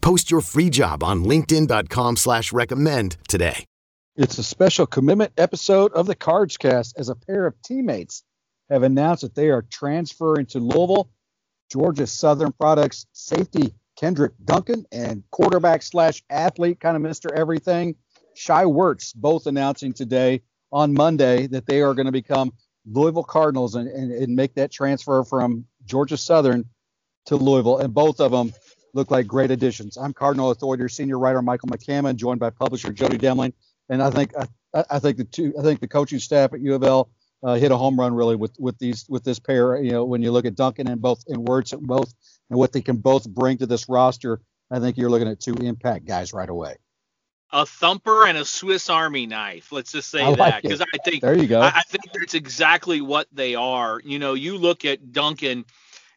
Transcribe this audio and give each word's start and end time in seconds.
Post 0.00 0.30
your 0.30 0.40
free 0.40 0.70
job 0.70 1.02
on 1.02 1.24
LinkedIn.com 1.24 2.16
slash 2.16 2.52
recommend 2.52 3.16
today. 3.28 3.64
It's 4.16 4.38
a 4.38 4.42
special 4.42 4.86
commitment 4.86 5.32
episode 5.36 5.92
of 5.92 6.06
the 6.06 6.14
Cards 6.14 6.56
Cast 6.56 6.98
as 6.98 7.08
a 7.08 7.14
pair 7.14 7.46
of 7.46 7.60
teammates 7.62 8.22
have 8.70 8.82
announced 8.82 9.22
that 9.22 9.34
they 9.34 9.50
are 9.50 9.62
transferring 9.62 10.46
to 10.46 10.58
Louisville. 10.58 11.10
Georgia 11.70 12.06
Southern 12.06 12.52
Products 12.52 13.06
safety 13.12 13.74
Kendrick 13.96 14.32
Duncan 14.44 14.84
and 14.92 15.24
quarterback 15.30 15.82
slash 15.82 16.22
athlete, 16.30 16.80
kind 16.80 16.96
of 16.96 17.02
Mr. 17.02 17.32
Everything, 17.32 17.96
Shai 18.34 18.64
Werts, 18.64 19.14
both 19.14 19.46
announcing 19.46 19.92
today 19.92 20.42
on 20.70 20.92
Monday 20.92 21.46
that 21.48 21.66
they 21.66 21.80
are 21.80 21.94
going 21.94 22.06
to 22.06 22.12
become 22.12 22.52
Louisville 22.84 23.24
Cardinals 23.24 23.74
and, 23.74 23.88
and, 23.88 24.12
and 24.12 24.36
make 24.36 24.54
that 24.54 24.70
transfer 24.70 25.24
from 25.24 25.64
Georgia 25.84 26.16
Southern 26.16 26.66
to 27.26 27.36
Louisville. 27.36 27.78
And 27.78 27.94
both 27.94 28.20
of 28.20 28.30
them 28.30 28.52
look 28.96 29.10
like 29.10 29.26
great 29.26 29.50
additions. 29.50 29.96
I'm 29.96 30.12
Cardinal 30.12 30.50
Authority 30.50 30.88
senior 30.88 31.18
writer 31.18 31.42
Michael 31.42 31.68
McCammon, 31.68 32.16
joined 32.16 32.40
by 32.40 32.50
publisher 32.50 32.92
Jody 32.92 33.18
Demling. 33.18 33.52
And 33.88 34.02
I 34.02 34.10
think 34.10 34.32
I, 34.74 34.84
I 34.90 34.98
think 34.98 35.18
the 35.18 35.24
two 35.24 35.54
I 35.58 35.62
think 35.62 35.80
the 35.80 35.86
coaching 35.86 36.18
staff 36.18 36.52
at 36.52 36.60
U 36.60 36.74
of 36.74 36.82
L 36.82 37.10
uh, 37.42 37.54
hit 37.54 37.70
a 37.70 37.76
home 37.76 38.00
run 38.00 38.14
really 38.14 38.34
with 38.34 38.58
with 38.58 38.78
these 38.78 39.06
with 39.08 39.22
this 39.22 39.38
pair. 39.38 39.80
You 39.80 39.92
know, 39.92 40.04
when 40.04 40.22
you 40.22 40.32
look 40.32 40.46
at 40.46 40.56
Duncan 40.56 40.88
and 40.88 41.00
both 41.00 41.24
and 41.28 41.46
Werts 41.46 41.72
and 41.72 41.86
both 41.86 42.12
and 42.50 42.58
what 42.58 42.72
they 42.72 42.80
can 42.80 42.96
both 42.96 43.28
bring 43.28 43.58
to 43.58 43.66
this 43.66 43.88
roster, 43.88 44.40
I 44.70 44.80
think 44.80 44.96
you're 44.96 45.10
looking 45.10 45.28
at 45.28 45.38
two 45.38 45.54
impact 45.54 46.06
guys 46.06 46.32
right 46.32 46.48
away. 46.48 46.76
A 47.52 47.64
thumper 47.64 48.26
and 48.26 48.36
a 48.36 48.44
Swiss 48.44 48.90
Army 48.90 49.26
knife. 49.26 49.70
Let's 49.70 49.92
just 49.92 50.10
say 50.10 50.26
like 50.26 50.36
that 50.36 50.62
because 50.62 50.80
I 50.80 50.98
think 51.04 51.22
there 51.22 51.38
you 51.38 51.46
go. 51.46 51.60
I, 51.60 51.68
I 51.68 51.82
think 51.82 52.12
that's 52.12 52.34
exactly 52.34 53.00
what 53.00 53.28
they 53.30 53.54
are. 53.54 54.00
You 54.04 54.18
know, 54.18 54.34
you 54.34 54.58
look 54.58 54.84
at 54.84 55.12
Duncan 55.12 55.64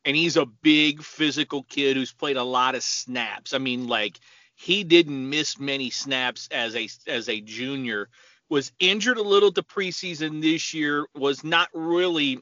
and 0.05 0.15
he's 0.15 0.37
a 0.37 0.45
big 0.45 1.03
physical 1.03 1.63
kid 1.63 1.97
who's 1.97 2.13
played 2.13 2.37
a 2.37 2.43
lot 2.43 2.75
of 2.75 2.83
snaps. 2.83 3.53
I 3.53 3.57
mean, 3.57 3.87
like 3.87 4.19
he 4.55 4.83
didn't 4.83 5.29
miss 5.29 5.59
many 5.59 5.89
snaps 5.89 6.47
as 6.51 6.75
a 6.75 6.89
as 7.07 7.29
a 7.29 7.41
junior. 7.41 8.09
Was 8.49 8.71
injured 8.79 9.17
a 9.17 9.23
little 9.23 9.51
to 9.51 9.61
preseason 9.61 10.41
this 10.41 10.73
year. 10.73 11.05
Was 11.15 11.43
not 11.43 11.69
really 11.73 12.39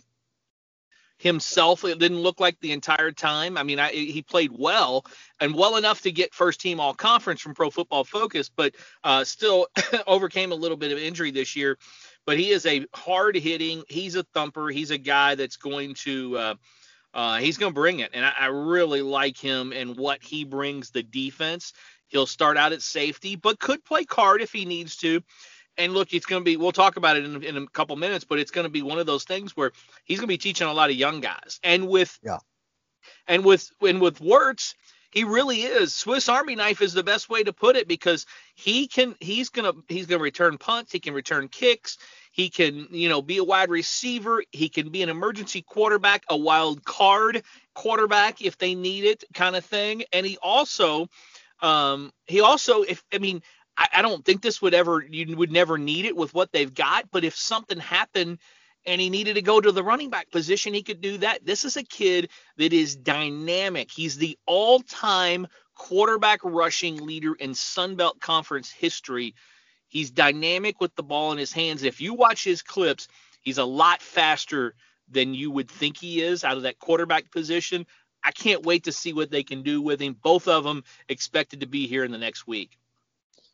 himself. 1.17 1.83
It 1.83 1.99
didn't 1.99 2.19
look 2.19 2.39
like 2.39 2.59
the 2.59 2.71
entire 2.71 3.11
time. 3.11 3.57
I 3.57 3.63
mean, 3.63 3.79
I, 3.79 3.89
he 3.89 4.21
played 4.21 4.51
well 4.57 5.05
and 5.39 5.53
well 5.53 5.77
enough 5.77 6.01
to 6.01 6.11
get 6.11 6.33
first 6.33 6.61
team 6.61 6.79
all 6.79 6.93
conference 6.93 7.41
from 7.41 7.55
Pro 7.55 7.69
Football 7.69 8.03
Focus, 8.03 8.49
but 8.55 8.75
uh, 9.03 9.23
still 9.23 9.67
overcame 10.07 10.51
a 10.51 10.55
little 10.55 10.77
bit 10.77 10.91
of 10.91 10.97
injury 10.97 11.31
this 11.31 11.55
year. 11.55 11.77
But 12.25 12.37
he 12.37 12.51
is 12.51 12.65
a 12.65 12.85
hard 12.93 13.35
hitting. 13.35 13.83
He's 13.87 14.15
a 14.15 14.23
thumper. 14.23 14.69
He's 14.69 14.91
a 14.91 14.97
guy 14.97 15.35
that's 15.35 15.57
going 15.57 15.95
to. 15.95 16.37
Uh, 16.37 16.55
uh, 17.13 17.37
he's 17.37 17.57
going 17.57 17.71
to 17.71 17.79
bring 17.79 17.99
it, 17.99 18.11
and 18.13 18.25
I, 18.25 18.33
I, 18.39 18.45
really 18.47 19.01
like 19.01 19.37
him 19.37 19.71
and 19.71 19.97
what 19.97 20.21
he 20.21 20.43
brings 20.43 20.91
the 20.91 21.03
defense. 21.03 21.73
He'll 22.07 22.27
start 22.27 22.57
out 22.57 22.73
at 22.73 22.81
safety, 22.81 23.35
but 23.35 23.59
could 23.59 23.83
play 23.83 24.03
card 24.05 24.41
if 24.41 24.51
he 24.51 24.65
needs 24.65 24.97
to. 24.97 25.21
And 25.77 25.93
look, 25.93 26.13
it's 26.13 26.25
going 26.25 26.41
to 26.41 26.45
be. 26.45 26.57
We'll 26.57 26.71
talk 26.71 26.97
about 26.97 27.17
it 27.17 27.25
in, 27.25 27.43
in 27.43 27.57
a 27.57 27.67
couple 27.67 27.95
minutes, 27.95 28.25
but 28.25 28.39
it's 28.39 28.51
going 28.51 28.65
to 28.65 28.69
be 28.69 28.81
one 28.81 28.99
of 28.99 29.05
those 29.05 29.23
things 29.23 29.55
where 29.55 29.71
he's 30.05 30.19
going 30.19 30.27
to 30.27 30.33
be 30.33 30.37
teaching 30.37 30.67
a 30.67 30.73
lot 30.73 30.89
of 30.89 30.95
young 30.95 31.21
guys. 31.21 31.59
And 31.63 31.87
with 31.87 32.17
yeah, 32.23 32.39
and 33.27 33.45
with 33.45 33.69
and 33.81 34.01
with 34.01 34.19
Werts, 34.19 34.73
he 35.11 35.23
really 35.23 35.61
is. 35.61 35.95
Swiss 35.95 36.29
Army 36.29 36.55
knife 36.55 36.81
is 36.81 36.93
the 36.93 37.03
best 37.03 37.29
way 37.29 37.43
to 37.43 37.53
put 37.53 37.75
it 37.75 37.87
because 37.87 38.25
he 38.55 38.87
can. 38.87 39.15
He's 39.19 39.49
gonna. 39.49 39.73
He's 39.87 40.05
gonna 40.05 40.23
return 40.23 40.57
punts. 40.57 40.91
He 40.91 40.99
can 40.99 41.13
return 41.13 41.47
kicks. 41.47 41.97
He 42.37 42.51
can, 42.51 42.87
you 42.91 43.09
know, 43.09 43.23
be 43.23 43.37
a 43.39 43.43
wide 43.43 43.71
receiver. 43.71 44.43
He 44.51 44.69
can 44.69 44.89
be 44.89 45.01
an 45.01 45.09
emergency 45.09 45.63
quarterback, 45.63 46.23
a 46.29 46.37
wild 46.37 46.85
card 46.85 47.41
quarterback 47.73 48.43
if 48.43 48.59
they 48.59 48.75
need 48.75 49.05
it, 49.05 49.23
kind 49.33 49.55
of 49.55 49.65
thing. 49.65 50.03
And 50.13 50.23
he 50.23 50.37
also, 50.37 51.07
um, 51.63 52.11
he 52.27 52.41
also, 52.41 52.83
if 52.83 53.03
I 53.11 53.17
mean, 53.17 53.41
I, 53.75 53.87
I 53.91 54.01
don't 54.03 54.23
think 54.23 54.43
this 54.43 54.61
would 54.61 54.75
ever, 54.75 55.03
you 55.03 55.35
would 55.35 55.51
never 55.51 55.79
need 55.79 56.05
it 56.05 56.15
with 56.15 56.31
what 56.35 56.51
they've 56.51 56.71
got. 56.71 57.09
But 57.09 57.23
if 57.23 57.35
something 57.35 57.79
happened 57.79 58.37
and 58.85 59.01
he 59.01 59.09
needed 59.09 59.33
to 59.33 59.41
go 59.41 59.59
to 59.59 59.71
the 59.71 59.83
running 59.83 60.11
back 60.11 60.29
position, 60.29 60.75
he 60.75 60.83
could 60.83 61.01
do 61.01 61.17
that. 61.17 61.43
This 61.43 61.65
is 61.65 61.75
a 61.75 61.83
kid 61.83 62.29
that 62.57 62.71
is 62.71 62.95
dynamic. 62.95 63.89
He's 63.89 64.15
the 64.15 64.37
all-time 64.45 65.47
quarterback 65.73 66.41
rushing 66.43 67.03
leader 67.03 67.33
in 67.33 67.55
Sun 67.55 67.95
Belt 67.95 68.19
Conference 68.19 68.69
history 68.69 69.33
He's 69.87 70.11
dynamic 70.11 70.81
with 70.81 70.95
the 70.95 71.03
ball 71.03 71.31
in 71.31 71.37
his 71.37 71.53
hands. 71.53 71.83
If 71.83 72.01
you 72.01 72.13
watch 72.13 72.43
his 72.43 72.61
clips, 72.61 73.07
he's 73.41 73.57
a 73.57 73.65
lot 73.65 74.01
faster 74.01 74.75
than 75.09 75.33
you 75.33 75.51
would 75.51 75.69
think 75.69 75.97
he 75.97 76.21
is 76.21 76.43
out 76.43 76.57
of 76.57 76.63
that 76.63 76.79
quarterback 76.79 77.31
position. 77.31 77.85
I 78.23 78.31
can't 78.31 78.65
wait 78.65 78.83
to 78.85 78.91
see 78.91 79.13
what 79.13 79.31
they 79.31 79.43
can 79.43 79.63
do 79.63 79.81
with 79.81 80.01
him. 80.01 80.17
Both 80.21 80.47
of 80.47 80.63
them 80.63 80.83
expected 81.07 81.61
to 81.61 81.67
be 81.67 81.87
here 81.87 82.03
in 82.03 82.11
the 82.11 82.17
next 82.17 82.45
week. 82.45 82.77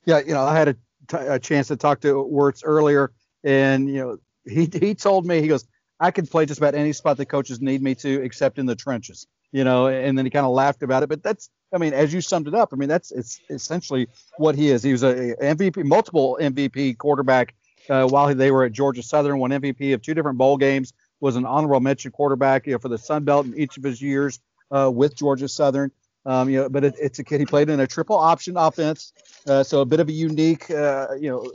Yeah, 0.06 0.20
you 0.20 0.34
know, 0.34 0.44
I 0.44 0.58
had 0.58 0.70
a, 0.70 0.74
t- 1.08 1.18
a 1.18 1.40
chance 1.40 1.68
to 1.68 1.76
talk 1.76 2.02
to 2.02 2.16
Werts 2.16 2.64
earlier, 2.66 3.12
and 3.44 3.88
you 3.88 3.96
know, 3.96 4.18
he 4.46 4.70
he 4.74 4.96
told 4.96 5.26
me 5.26 5.42
he 5.42 5.48
goes, 5.48 5.66
I 6.00 6.12
can 6.12 6.28
play 6.28 6.46
just 6.46 6.60
about 6.60 6.76
any 6.76 6.92
spot 6.92 7.18
the 7.18 7.26
coaches 7.26 7.62
need 7.62 7.82
me 7.82 7.96
to, 7.96 8.22
except 8.22 8.58
in 8.58 8.66
the 8.66 8.76
trenches. 8.76 9.28
You 9.54 9.64
know, 9.64 9.88
and 9.88 10.18
then 10.18 10.26
he 10.26 10.32
kind 10.32 10.46
of 10.46 10.52
laughed 10.52 10.84
about 10.84 11.04
it, 11.04 11.10
but 11.10 11.24
that's 11.24 11.50
I 11.74 11.78
mean, 11.78 11.94
as 11.94 12.14
you 12.14 12.22
summed 12.22 12.48
it 12.48 12.54
up, 12.54 12.70
I 12.72 12.76
mean, 12.76 12.90
that's 12.90 13.12
it's 13.12 13.40
essentially 13.50 14.08
what 14.38 14.56
he 14.56 14.70
is. 14.70 14.84
He 14.84 14.92
was 14.92 15.04
a 15.04 15.36
MVP, 15.36 15.84
multiple 15.84 16.38
MVP 16.40 16.98
quarterback 16.98 17.56
uh, 17.90 18.08
while 18.08 18.34
they 18.34 18.52
were 18.52 18.66
at 18.66 18.72
Georgia 18.72 19.02
Southern, 19.02 19.40
won 19.40 19.50
MVP 19.50 19.94
of 19.94 20.02
two 20.02 20.14
different 20.14 20.38
bowl 20.38 20.58
games, 20.58 20.94
was 21.20 21.36
an 21.36 21.46
honorable 21.46 21.80
mention 21.80 22.12
quarterback, 22.12 22.68
you 22.68 22.74
know, 22.74 22.80
for 22.80 22.90
the 22.90 22.98
Sun 22.98 23.24
Belt 23.24 23.46
in 23.46 23.58
each 23.58 23.78
of 23.78 23.84
his 23.84 24.02
years 24.02 24.40
uh, 24.72 24.90
with 24.94 25.16
Georgia 25.16 25.48
Southern. 25.48 25.92
Um, 26.26 26.50
you 26.50 26.62
know, 26.62 26.70
but 26.70 26.84
it, 26.84 26.96
it's 27.02 27.20
a 27.20 27.24
kid. 27.24 27.40
He 27.40 27.46
played 27.46 27.70
in 27.70 27.80
a 27.80 27.88
triple 27.88 28.16
option 28.16 28.56
offense, 28.56 29.12
uh, 29.48 29.64
so 29.64 29.82
a 29.82 29.86
bit 29.86 30.00
of 30.00 30.08
a 30.08 30.14
unique, 30.14 30.70
uh, 30.72 31.08
you 31.20 31.30
know, 31.30 31.52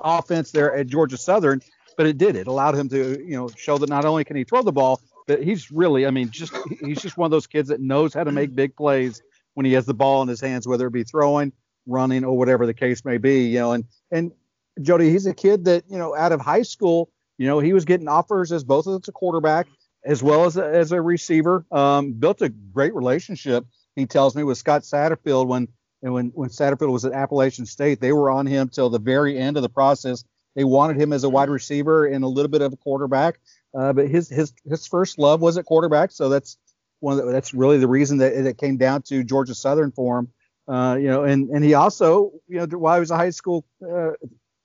offense 0.00 0.50
there 0.50 0.74
at 0.74 0.86
Georgia 0.86 1.18
Southern. 1.18 1.60
But 1.96 2.06
it 2.06 2.16
did. 2.16 2.36
It 2.36 2.46
allowed 2.46 2.74
him 2.74 2.88
to, 2.88 3.22
you 3.22 3.36
know, 3.36 3.50
show 3.54 3.76
that 3.76 3.90
not 3.90 4.06
only 4.06 4.24
can 4.24 4.34
he 4.36 4.44
throw 4.44 4.62
the 4.62 4.72
ball, 4.72 5.02
but 5.26 5.42
he's 5.42 5.70
really, 5.70 6.06
I 6.06 6.10
mean, 6.10 6.30
just 6.30 6.52
he's 6.84 7.00
just 7.00 7.16
one 7.16 7.26
of 7.26 7.30
those 7.30 7.46
kids 7.46 7.68
that 7.68 7.80
knows 7.80 8.14
how 8.14 8.24
to 8.24 8.32
make 8.32 8.54
big 8.54 8.76
plays 8.76 9.22
when 9.54 9.66
he 9.66 9.72
has 9.74 9.86
the 9.86 9.94
ball 9.94 10.22
in 10.22 10.28
his 10.28 10.40
hands, 10.40 10.66
whether 10.66 10.86
it 10.86 10.92
be 10.92 11.04
throwing, 11.04 11.52
running, 11.86 12.24
or 12.24 12.36
whatever 12.36 12.66
the 12.66 12.74
case 12.74 13.04
may 13.04 13.18
be. 13.18 13.46
You 13.48 13.58
know, 13.58 13.72
and 13.72 13.84
and 14.10 14.32
Jody, 14.80 15.10
he's 15.10 15.26
a 15.26 15.34
kid 15.34 15.64
that 15.66 15.84
you 15.88 15.98
know 15.98 16.14
out 16.16 16.32
of 16.32 16.40
high 16.40 16.62
school, 16.62 17.10
you 17.38 17.46
know, 17.46 17.58
he 17.58 17.72
was 17.72 17.84
getting 17.84 18.08
offers 18.08 18.52
as 18.52 18.64
both 18.64 18.86
as 18.86 19.08
a 19.08 19.12
quarterback 19.12 19.66
as 20.04 20.22
well 20.22 20.44
as 20.44 20.56
a, 20.56 20.64
as 20.64 20.92
a 20.92 21.00
receiver. 21.00 21.64
Um, 21.70 22.12
built 22.12 22.42
a 22.42 22.48
great 22.48 22.94
relationship. 22.94 23.66
He 23.96 24.06
tells 24.06 24.34
me 24.34 24.42
with 24.42 24.58
Scott 24.58 24.82
Satterfield 24.82 25.46
when 25.46 25.68
and 26.02 26.12
when 26.12 26.28
when 26.34 26.48
Satterfield 26.48 26.92
was 26.92 27.04
at 27.04 27.12
Appalachian 27.12 27.66
State, 27.66 28.00
they 28.00 28.12
were 28.12 28.30
on 28.30 28.46
him 28.46 28.68
till 28.68 28.90
the 28.90 28.98
very 28.98 29.38
end 29.38 29.56
of 29.56 29.62
the 29.62 29.68
process. 29.68 30.24
They 30.54 30.64
wanted 30.64 31.00
him 31.00 31.12
as 31.12 31.24
a 31.24 31.30
wide 31.30 31.48
receiver 31.48 32.06
and 32.06 32.24
a 32.24 32.28
little 32.28 32.50
bit 32.50 32.60
of 32.60 32.72
a 32.72 32.76
quarterback, 32.76 33.38
uh, 33.74 33.92
but 33.92 34.08
his 34.08 34.28
his 34.28 34.52
his 34.68 34.86
first 34.86 35.18
love 35.18 35.40
was 35.40 35.56
at 35.58 35.64
quarterback. 35.64 36.10
So 36.10 36.28
that's 36.28 36.56
one 37.00 37.16
the, 37.16 37.24
that's 37.24 37.54
really 37.54 37.78
the 37.78 37.88
reason 37.88 38.18
that 38.18 38.32
it 38.32 38.58
came 38.58 38.76
down 38.76 39.02
to 39.02 39.24
Georgia 39.24 39.54
Southern 39.54 39.92
for 39.92 40.20
him. 40.20 40.28
Uh, 40.68 40.96
you 40.96 41.08
know, 41.08 41.24
and 41.24 41.50
and 41.50 41.64
he 41.64 41.74
also, 41.74 42.32
you 42.48 42.58
know, 42.58 42.66
while 42.78 42.94
he 42.94 43.00
was 43.00 43.10
a 43.10 43.16
high 43.16 43.30
school 43.30 43.64
uh, 43.84 44.12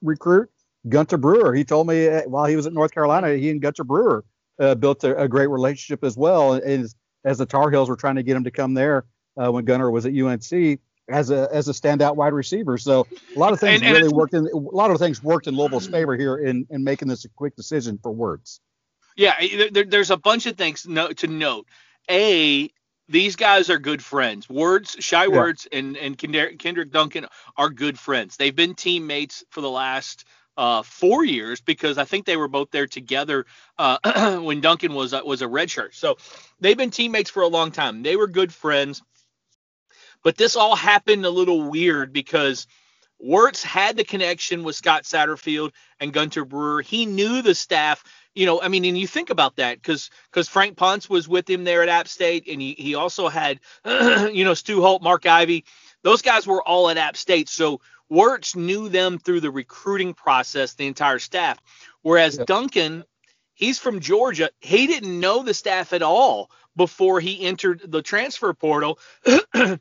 recruit, 0.02 0.50
Gunter 0.90 1.18
Brewer. 1.18 1.54
He 1.54 1.64
told 1.64 1.88
me 1.88 2.08
uh, 2.08 2.22
while 2.24 2.46
he 2.46 2.56
was 2.56 2.68
at 2.68 2.74
North 2.74 2.92
Carolina, 2.92 3.34
he 3.36 3.50
and 3.50 3.62
Gunter 3.62 3.84
Brewer 3.84 4.24
uh, 4.60 4.76
built 4.76 5.04
a, 5.04 5.18
a, 5.18 5.28
great 5.28 5.48
relationship 5.48 6.04
as 6.04 6.18
well. 6.18 6.54
And 6.54 6.64
as, 6.64 6.96
as, 7.26 7.38
the 7.38 7.46
Tar 7.46 7.70
Heels 7.72 7.90
were 7.90 7.96
trying 7.96 8.16
to 8.16 8.24
get 8.24 8.36
him 8.36 8.44
to 8.44 8.52
come 8.52 8.74
there 8.74 9.06
uh, 9.42 9.52
when 9.52 9.66
Gunter 9.66 9.92
was 9.92 10.06
at 10.06 10.14
UNC 10.14 10.80
as 11.10 11.32
a 11.32 11.48
as 11.54 11.68
a 11.70 11.72
standout 11.72 12.16
wide 12.16 12.34
receiver. 12.34 12.78
So 12.78 13.08
a 13.36 13.40
lot 13.40 13.54
of 13.54 13.60
things 13.60 13.82
and, 13.82 13.96
and 13.96 13.98
really 13.98 14.14
worked 14.14 14.34
in 14.34 14.48
a 14.48 14.58
lot 14.58 14.92
of 14.92 14.98
things 14.98 15.24
worked 15.24 15.48
in 15.48 15.56
Louisville's 15.56 15.88
favor 15.88 16.16
here 16.16 16.38
in 16.38 16.68
in 16.70 16.84
making 16.84 17.08
this 17.08 17.26
a 17.26 17.30
quick 17.30 17.56
decision 17.56 18.00
for 18.02 18.14
Werts. 18.14 18.60
Yeah, 19.18 19.36
there, 19.72 19.84
there's 19.84 20.12
a 20.12 20.18
bunch 20.18 20.46
of 20.46 20.56
things 20.56 20.84
to 20.84 21.28
note. 21.28 21.68
A, 22.10 22.70
these 23.10 23.36
guys 23.36 23.70
are 23.70 23.80
good 23.80 24.04
friends. 24.04 24.48
Werts, 24.48 25.02
Shai 25.02 25.24
yeah. 25.24 25.30
Werts, 25.30 25.68
and 25.72 25.98
and 25.98 26.18
Kendrick 26.18 26.92
Duncan 26.92 27.26
are 27.58 27.70
good 27.70 28.00
friends. 28.00 28.38
They've 28.38 28.56
been 28.56 28.76
teammates 28.76 29.44
for 29.50 29.62
the 29.62 29.70
last 29.70 30.26
uh, 30.56 30.84
four 30.84 31.24
years 31.26 31.62
because 31.62 31.98
I 31.98 32.06
think 32.06 32.26
they 32.26 32.38
were 32.38 32.48
both 32.48 32.72
there 32.72 32.88
together 32.88 33.46
uh, 33.78 34.40
when 34.42 34.62
Duncan 34.62 34.94
was 34.94 35.14
uh, 35.14 35.22
was 35.26 35.42
a 35.42 35.48
redshirt. 35.48 35.96
So 35.96 36.18
they've 36.60 36.78
been 36.78 36.92
teammates 36.92 37.30
for 37.30 37.44
a 37.44 37.48
long 37.48 37.72
time. 37.72 38.04
They 38.04 38.16
were 38.16 38.28
good 38.28 38.54
friends. 38.54 39.02
But 40.24 40.38
this 40.38 40.56
all 40.56 40.76
happened 40.76 41.26
a 41.26 41.30
little 41.30 41.70
weird 41.70 42.12
because 42.12 42.68
Werts 43.24 43.64
had 43.64 43.98
the 43.98 44.04
connection 44.04 44.64
with 44.64 44.76
Scott 44.76 45.04
Satterfield 45.04 45.72
and 46.00 46.14
Gunter 46.14 46.46
Brewer. 46.46 46.82
He 46.82 47.06
knew 47.06 47.42
the 47.42 47.56
staff. 47.56 48.04
You 48.38 48.46
know, 48.46 48.62
I 48.62 48.68
mean, 48.68 48.86
and 48.86 48.98
you 48.98 49.08
think 49.08 49.32
about 49.32 49.56
that 49.56 49.82
because 49.82 50.12
because 50.32 50.48
Frank 50.48 50.78
Ponce 50.78 51.10
was 51.10 51.28
with 51.28 51.50
him 51.50 51.64
there 51.64 51.82
at 51.82 51.90
App 51.90 52.08
State, 52.08 52.48
and 52.48 52.62
he, 52.62 52.76
he 52.78 52.94
also 52.94 53.30
had, 53.30 53.60
you 53.86 54.46
know, 54.46 54.54
Stu 54.54 54.82
Holt, 54.82 55.02
Mark 55.02 55.26
Ivey. 55.26 55.66
Those 56.04 56.22
guys 56.22 56.46
were 56.46 56.62
all 56.62 56.90
at 56.90 56.98
App 56.98 57.18
State. 57.18 57.50
So 57.50 57.82
Werts 58.12 58.56
knew 58.56 58.90
them 58.90 59.18
through 59.18 59.42
the 59.42 59.50
recruiting 59.50 60.14
process, 60.14 60.76
the 60.76 60.86
entire 60.86 61.20
staff. 61.20 61.60
Whereas 62.04 62.38
yep. 62.38 62.46
Duncan, 62.46 63.04
he's 63.56 63.80
from 63.80 64.00
Georgia. 64.00 64.52
He 64.62 64.86
didn't 64.88 65.20
know 65.20 65.44
the 65.44 65.56
staff 65.56 65.92
at 65.92 66.04
all 66.04 66.52
before 66.76 67.20
he 67.20 67.42
entered 67.42 67.82
the 67.86 68.04
transfer 68.04 68.54
portal. 68.54 69.00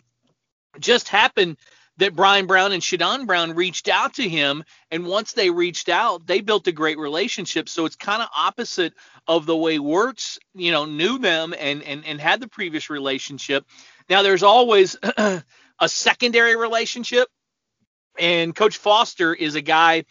Just 0.81 1.09
happened 1.09 1.59
that 1.99 2.15
Bryan 2.15 2.47
Brown 2.47 2.73
and 2.73 2.83
Shadon 2.83 3.27
Brown 3.27 3.55
reached 3.55 3.89
out 3.89 4.15
to 4.15 4.29
him, 4.29 4.65
and 4.91 5.07
once 5.07 5.33
they 5.33 5.51
reached 5.51 5.89
out, 5.89 6.27
they 6.27 6.41
built 6.41 6.67
a 6.67 6.73
great 6.73 6.99
relationship. 6.99 7.69
So 7.69 7.87
it's 7.87 7.97
kind 7.97 8.23
of 8.23 8.29
opposite 8.37 8.95
of 9.27 9.47
the 9.47 9.57
way 9.57 9.79
Werts, 9.79 10.39
you 10.55 10.73
know, 10.73 10.85
knew 10.85 11.19
them 11.19 11.55
and 11.59 11.83
and 11.83 12.05
and 12.05 12.21
had 12.21 12.41
the 12.41 12.49
previous 12.49 12.91
relationship. 12.91 13.65
Now 14.09 14.23
there's 14.23 14.43
always 14.43 14.97
a 15.17 15.43
secondary 15.87 16.57
relationship, 16.57 17.29
and 18.19 18.55
Coach 18.55 18.77
Foster 18.77 19.35
is 19.35 19.55
a 19.55 19.63
guy 19.63 20.05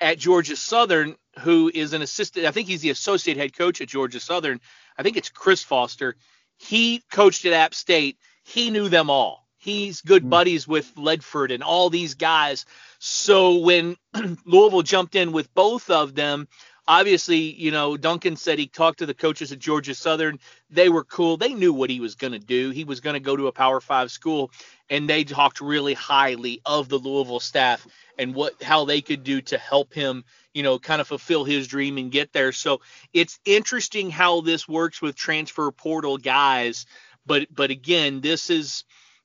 at 0.00 0.18
Georgia 0.18 0.56
Southern 0.56 1.16
who 1.40 1.70
is 1.72 1.94
an 1.94 2.02
assistant. 2.02 2.44
I 2.44 2.50
think 2.50 2.68
he's 2.68 2.82
the 2.82 2.90
associate 2.90 3.38
head 3.38 3.56
coach 3.56 3.80
at 3.80 3.88
Georgia 3.88 4.20
Southern. 4.20 4.60
I 4.98 5.02
think 5.02 5.16
it's 5.16 5.30
Chris 5.30 5.62
Foster. 5.62 6.16
He 6.58 7.02
coached 7.10 7.46
at 7.46 7.54
App 7.54 7.74
State. 7.74 8.18
He 8.44 8.70
knew 8.70 8.90
them 8.90 9.08
all 9.08 9.41
He's 9.62 10.00
good 10.00 10.24
hmm. 10.24 10.28
buddies 10.28 10.66
with 10.66 10.92
Ledford 10.96 11.54
and 11.54 11.62
all 11.62 11.88
these 11.88 12.14
guys. 12.14 12.66
So 12.98 13.58
when 13.58 13.96
Louisville 14.44 14.82
jumped 14.82 15.14
in 15.14 15.30
with 15.30 15.54
both 15.54 15.88
of 15.88 16.16
them, 16.16 16.48
obviously, 16.88 17.38
you 17.38 17.70
know, 17.70 17.96
Duncan 17.96 18.34
said 18.34 18.58
he 18.58 18.66
talked 18.66 18.98
to 18.98 19.06
the 19.06 19.14
coaches 19.14 19.52
at 19.52 19.60
Georgia 19.60 19.94
Southern. 19.94 20.40
They 20.68 20.88
were 20.88 21.04
cool. 21.04 21.36
They 21.36 21.54
knew 21.54 21.72
what 21.72 21.90
he 21.90 22.00
was 22.00 22.16
going 22.16 22.32
to 22.32 22.40
do. 22.40 22.70
He 22.70 22.82
was 22.82 22.98
going 22.98 23.14
to 23.14 23.20
go 23.20 23.36
to 23.36 23.46
a 23.46 23.52
Power 23.52 23.80
Five 23.80 24.10
school, 24.10 24.50
and 24.90 25.08
they 25.08 25.22
talked 25.22 25.60
really 25.60 25.94
highly 25.94 26.60
of 26.66 26.88
the 26.88 26.98
Louisville 26.98 27.38
staff 27.38 27.86
and 28.18 28.34
what 28.34 28.60
how 28.64 28.84
they 28.84 29.00
could 29.00 29.22
do 29.22 29.40
to 29.42 29.58
help 29.58 29.94
him, 29.94 30.24
you 30.54 30.64
know, 30.64 30.80
kind 30.80 31.00
of 31.00 31.06
fulfill 31.06 31.44
his 31.44 31.68
dream 31.68 31.98
and 31.98 32.10
get 32.10 32.32
there. 32.32 32.50
So 32.50 32.80
it's 33.12 33.38
interesting 33.44 34.10
how 34.10 34.40
this 34.40 34.66
works 34.66 35.00
with 35.00 35.14
transfer 35.14 35.70
portal 35.70 36.18
guys. 36.18 36.84
But 37.24 37.46
but 37.54 37.70
again, 37.70 38.22
this 38.22 38.50
is 38.50 38.82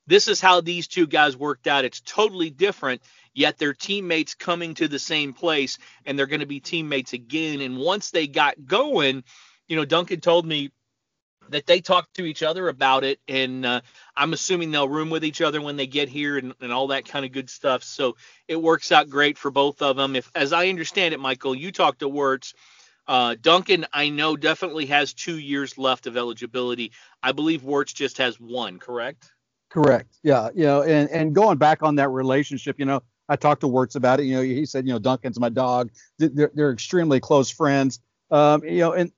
this 0.08 0.28
is 0.28 0.42
how 0.42 0.62
these 0.62 0.88
two 0.88 1.06
guys 1.06 1.38
worked 1.38 1.68
out. 1.68 1.86
It's 1.86 2.02
totally 2.02 2.50
different, 2.50 3.02
yet 3.34 3.58
they're 3.58 3.74
teammates 3.74 4.34
coming 4.34 4.74
to 4.76 4.88
the 4.88 5.00
same 5.00 5.34
place, 5.34 5.78
and 6.06 6.18
they're 6.18 6.26
going 6.26 6.40
to 6.40 6.46
be 6.46 6.60
teammates 6.60 7.14
again. 7.14 7.62
And 7.62 7.78
once 7.78 8.12
they 8.12 8.28
got 8.28 8.66
going, 8.66 9.24
you 9.68 9.76
know, 9.76 9.86
Duncan 9.86 10.22
told 10.22 10.46
me 10.46 10.72
that 11.50 11.66
they 11.66 11.80
talked 11.80 12.16
to 12.16 12.26
each 12.26 12.44
other 12.44 12.68
about 12.68 13.04
it, 13.04 13.20
and 13.28 13.66
uh, 13.66 13.82
I'm 14.16 14.34
assuming 14.34 14.72
they'll 14.72 14.90
room 14.90 15.10
with 15.10 15.24
each 15.24 15.42
other 15.42 15.62
when 15.62 15.78
they 15.78 15.88
get 15.88 16.10
here 16.10 16.38
and, 16.38 16.54
and 16.62 16.72
all 16.72 16.88
that 16.88 17.06
kind 17.06 17.26
of 17.26 17.32
good 17.32 17.50
stuff. 17.50 17.84
So 17.84 18.18
it 18.48 18.62
works 18.62 18.92
out 18.92 19.10
great 19.10 19.38
for 19.38 19.52
both 19.52 19.82
of 19.82 19.98
them. 19.98 20.16
If, 20.16 20.32
as 20.36 20.54
I 20.54 20.68
understand 20.68 21.14
it, 21.14 21.20
Michael, 21.20 21.56
you 21.56 21.72
talked 21.72 22.00
to 22.00 22.10
Werts. 22.10 22.54
Uh, 23.08 23.36
Duncan, 23.40 23.86
I 23.94 24.10
know, 24.10 24.36
definitely 24.36 24.88
has 24.88 25.14
two 25.14 25.38
years 25.38 25.78
left 25.78 26.08
of 26.08 26.18
eligibility. 26.18 26.92
I 27.24 27.32
believe 27.32 27.62
Werts 27.62 27.94
just 27.94 28.18
has 28.18 28.38
one, 28.38 28.80
correct? 28.80 29.32
Correct. 29.70 30.18
Yeah. 30.24 30.50
You 30.56 30.64
know, 30.64 30.82
and, 30.84 31.10
and 31.10 31.36
going 31.36 31.58
back 31.58 31.84
on 31.84 31.96
that 31.96 32.10
relationship, 32.10 32.80
you 32.80 32.86
know, 32.86 33.04
I 33.30 33.36
talked 33.36 33.62
to 33.62 33.68
Werts 33.68 33.96
about 33.96 34.20
it. 34.20 34.24
You 34.24 34.36
know, 34.36 34.42
he 34.42 34.66
said, 34.66 34.88
you 34.88 34.94
know, 34.94 35.00
Duncan's 35.00 35.40
my 35.40 35.50
dog. 35.50 35.92
They're, 36.18 36.52
they're 36.54 36.72
extremely 36.72 37.20
close 37.20 37.50
friends. 37.50 38.00
Um, 38.32 38.64
you 38.64 38.80
know, 38.80 38.94
and 38.94 39.12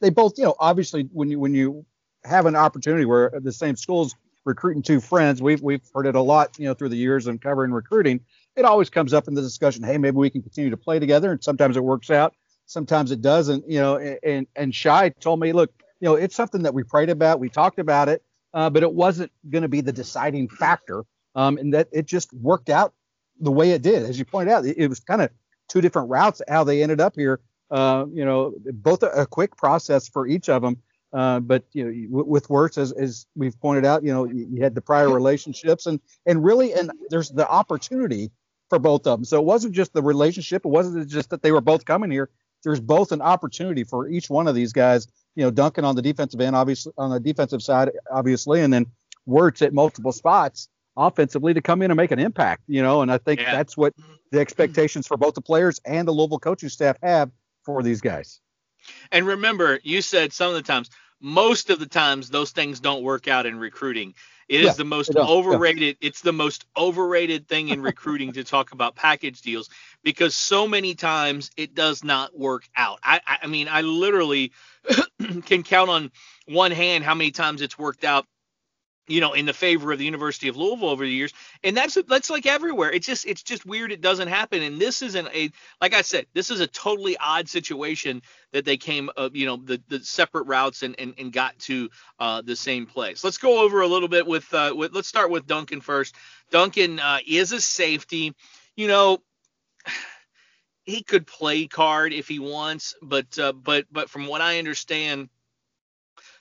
they 0.00 0.10
both, 0.10 0.34
you 0.38 0.44
know, 0.44 0.54
obviously 0.58 1.08
when 1.12 1.30
you 1.30 1.38
when 1.40 1.54
you 1.54 1.84
have 2.24 2.46
an 2.46 2.54
opportunity 2.56 3.04
where 3.04 3.32
the 3.42 3.52
same 3.52 3.76
schools 3.76 4.14
recruiting 4.44 4.82
two 4.82 5.00
friends, 5.00 5.42
we've 5.42 5.62
we've 5.62 5.82
heard 5.94 6.06
it 6.06 6.14
a 6.14 6.20
lot, 6.20 6.58
you 6.58 6.66
know, 6.66 6.74
through 6.74 6.90
the 6.90 6.96
years 6.96 7.26
of 7.26 7.40
covering 7.40 7.72
recruiting. 7.72 8.20
It 8.56 8.64
always 8.64 8.90
comes 8.90 9.14
up 9.14 9.28
in 9.28 9.34
the 9.34 9.42
discussion. 9.42 9.82
Hey, 9.82 9.96
maybe 9.98 10.16
we 10.16 10.30
can 10.30 10.42
continue 10.42 10.70
to 10.70 10.76
play 10.76 10.98
together, 10.98 11.32
and 11.32 11.42
sometimes 11.42 11.76
it 11.76 11.84
works 11.84 12.10
out, 12.10 12.34
sometimes 12.66 13.10
it 13.10 13.22
doesn't. 13.22 13.68
You 13.68 13.80
know, 13.80 13.96
and 14.22 14.46
and 14.56 14.74
Shai 14.74 15.08
told 15.08 15.40
me, 15.40 15.52
look, 15.52 15.72
you 16.00 16.08
know, 16.08 16.14
it's 16.14 16.36
something 16.36 16.62
that 16.62 16.74
we 16.74 16.82
prayed 16.82 17.10
about, 17.10 17.40
we 17.40 17.48
talked 17.48 17.78
about 17.78 18.08
it 18.08 18.22
uh, 18.54 18.70
but 18.70 18.82
it 18.82 18.92
wasn't 18.92 19.30
going 19.48 19.62
to 19.62 19.68
be 19.68 19.80
the 19.80 19.92
deciding 19.92 20.48
factor. 20.48 21.04
Um, 21.34 21.58
and 21.58 21.72
that 21.74 21.88
it 21.92 22.06
just 22.06 22.32
worked 22.32 22.70
out 22.70 22.92
the 23.40 23.52
way 23.52 23.70
it 23.70 23.82
did. 23.82 24.02
As 24.02 24.18
you 24.18 24.24
pointed 24.24 24.52
out, 24.52 24.66
it, 24.66 24.76
it 24.76 24.88
was 24.88 25.00
kind 25.00 25.22
of 25.22 25.30
two 25.68 25.80
different 25.80 26.10
routes 26.10 26.42
how 26.48 26.64
they 26.64 26.82
ended 26.82 27.00
up 27.00 27.14
here. 27.14 27.40
Uh, 27.70 28.06
you 28.12 28.24
know, 28.24 28.52
both 28.72 29.04
a, 29.04 29.10
a, 29.10 29.26
quick 29.26 29.56
process 29.56 30.08
for 30.08 30.26
each 30.26 30.48
of 30.48 30.60
them. 30.60 30.76
Uh, 31.12 31.38
but 31.38 31.64
you 31.72 31.84
know, 31.84 32.24
with 32.24 32.48
Werts, 32.48 32.76
as, 32.78 32.90
as 32.92 33.26
we've 33.36 33.58
pointed 33.60 33.84
out, 33.84 34.02
you 34.02 34.12
know, 34.12 34.24
you, 34.24 34.48
you 34.50 34.62
had 34.62 34.74
the 34.74 34.80
prior 34.80 35.08
relationships 35.08 35.86
and 35.86 36.00
and 36.26 36.44
really, 36.44 36.72
and 36.72 36.90
there's 37.10 37.30
the 37.30 37.48
opportunity 37.48 38.32
for 38.68 38.80
both 38.80 39.06
of 39.06 39.18
them. 39.18 39.24
So 39.24 39.38
it 39.40 39.44
wasn't 39.44 39.74
just 39.74 39.92
the 39.92 40.02
relationship. 40.02 40.64
It 40.64 40.68
wasn't 40.68 41.08
just 41.08 41.30
that 41.30 41.42
they 41.42 41.52
were 41.52 41.60
both 41.60 41.84
coming 41.84 42.10
here. 42.10 42.30
There's 42.64 42.80
both 42.80 43.12
an 43.12 43.22
opportunity 43.22 43.84
for 43.84 44.08
each 44.08 44.28
one 44.30 44.48
of 44.48 44.54
these 44.54 44.72
guys 44.72 45.06
you 45.34 45.44
know, 45.44 45.50
Duncan 45.50 45.84
on 45.84 45.96
the 45.96 46.02
defensive 46.02 46.40
end, 46.40 46.56
obviously 46.56 46.92
on 46.98 47.10
the 47.10 47.20
defensive 47.20 47.62
side, 47.62 47.90
obviously, 48.10 48.60
and 48.60 48.72
then 48.72 48.86
Werts 49.28 49.62
at 49.62 49.72
multiple 49.72 50.12
spots 50.12 50.68
offensively 50.96 51.54
to 51.54 51.60
come 51.60 51.82
in 51.82 51.90
and 51.90 51.96
make 51.96 52.10
an 52.10 52.18
impact, 52.18 52.62
you 52.66 52.82
know, 52.82 53.02
and 53.02 53.10
I 53.10 53.18
think 53.18 53.40
yeah. 53.40 53.52
that's 53.52 53.76
what 53.76 53.94
the 54.32 54.40
expectations 54.40 55.06
for 55.06 55.16
both 55.16 55.34
the 55.34 55.40
players 55.40 55.80
and 55.84 56.06
the 56.06 56.12
Louisville 56.12 56.38
coaching 56.38 56.68
staff 56.68 56.96
have 57.02 57.30
for 57.64 57.82
these 57.82 58.00
guys. 58.00 58.40
And 59.12 59.26
remember, 59.26 59.78
you 59.82 60.02
said 60.02 60.32
some 60.32 60.48
of 60.48 60.54
the 60.54 60.62
times, 60.62 60.90
most 61.20 61.70
of 61.70 61.78
the 61.78 61.86
times, 61.86 62.30
those 62.30 62.50
things 62.50 62.80
don't 62.80 63.02
work 63.02 63.28
out 63.28 63.46
in 63.46 63.58
recruiting. 63.58 64.14
It 64.48 64.62
yeah, 64.62 64.70
is 64.70 64.76
the 64.76 64.84
most 64.84 65.14
overrated. 65.14 65.98
Yeah. 66.00 66.08
It's 66.08 66.22
the 66.22 66.32
most 66.32 66.64
overrated 66.76 67.46
thing 67.46 67.68
in 67.68 67.82
recruiting 67.82 68.32
to 68.32 68.42
talk 68.42 68.72
about 68.72 68.96
package 68.96 69.42
deals 69.42 69.68
because 70.02 70.34
so 70.34 70.66
many 70.66 70.94
times 70.94 71.50
it 71.56 71.74
does 71.74 72.02
not 72.04 72.38
work 72.38 72.68
out. 72.76 72.98
I, 73.02 73.20
I, 73.42 73.46
mean, 73.46 73.68
I 73.68 73.82
literally 73.82 74.52
can 75.44 75.62
count 75.62 75.90
on 75.90 76.10
one 76.46 76.70
hand 76.70 77.04
how 77.04 77.14
many 77.14 77.30
times 77.30 77.62
it's 77.62 77.78
worked 77.78 78.04
out 78.04 78.26
you 79.10 79.20
know, 79.20 79.32
in 79.32 79.44
the 79.44 79.52
favor 79.52 79.90
of 79.90 79.98
the 79.98 80.04
University 80.04 80.46
of 80.46 80.56
Louisville 80.56 80.88
over 80.88 81.04
the 81.04 81.10
years. 81.10 81.32
And 81.64 81.76
that's 81.76 81.98
that's 82.06 82.30
like 82.30 82.46
everywhere. 82.46 82.92
It's 82.92 83.06
just 83.06 83.26
it's 83.26 83.42
just 83.42 83.66
weird 83.66 83.90
it 83.90 84.00
doesn't 84.00 84.28
happen. 84.28 84.62
And 84.62 84.80
this 84.80 85.02
isn't 85.02 85.26
a 85.34 85.50
like 85.80 85.94
I 85.94 86.02
said, 86.02 86.26
this 86.32 86.50
is 86.50 86.60
a 86.60 86.66
totally 86.68 87.16
odd 87.18 87.48
situation 87.48 88.22
that 88.52 88.64
they 88.64 88.76
came 88.76 89.10
uh, 89.16 89.28
you 89.32 89.46
know, 89.46 89.56
the 89.56 89.82
the 89.88 89.98
separate 90.00 90.46
routes 90.46 90.84
and 90.84 90.94
and, 90.98 91.14
and 91.18 91.32
got 91.32 91.58
to 91.60 91.90
uh, 92.20 92.42
the 92.42 92.54
same 92.54 92.86
place. 92.86 93.24
Let's 93.24 93.38
go 93.38 93.64
over 93.64 93.80
a 93.80 93.86
little 93.88 94.08
bit 94.08 94.26
with 94.26 94.52
uh 94.54 94.72
with 94.76 94.94
let's 94.94 95.08
start 95.08 95.30
with 95.30 95.46
Duncan 95.46 95.80
first. 95.80 96.14
Duncan 96.52 97.00
uh, 97.00 97.18
is 97.26 97.52
a 97.52 97.60
safety. 97.60 98.34
You 98.76 98.86
know, 98.86 99.18
he 100.84 101.02
could 101.02 101.26
play 101.26 101.66
card 101.66 102.12
if 102.12 102.28
he 102.28 102.38
wants, 102.38 102.94
but 103.02 103.38
uh, 103.38 103.52
but 103.52 103.86
but 103.90 104.10
from 104.10 104.26
what 104.26 104.40
I 104.40 104.58
understand 104.58 105.28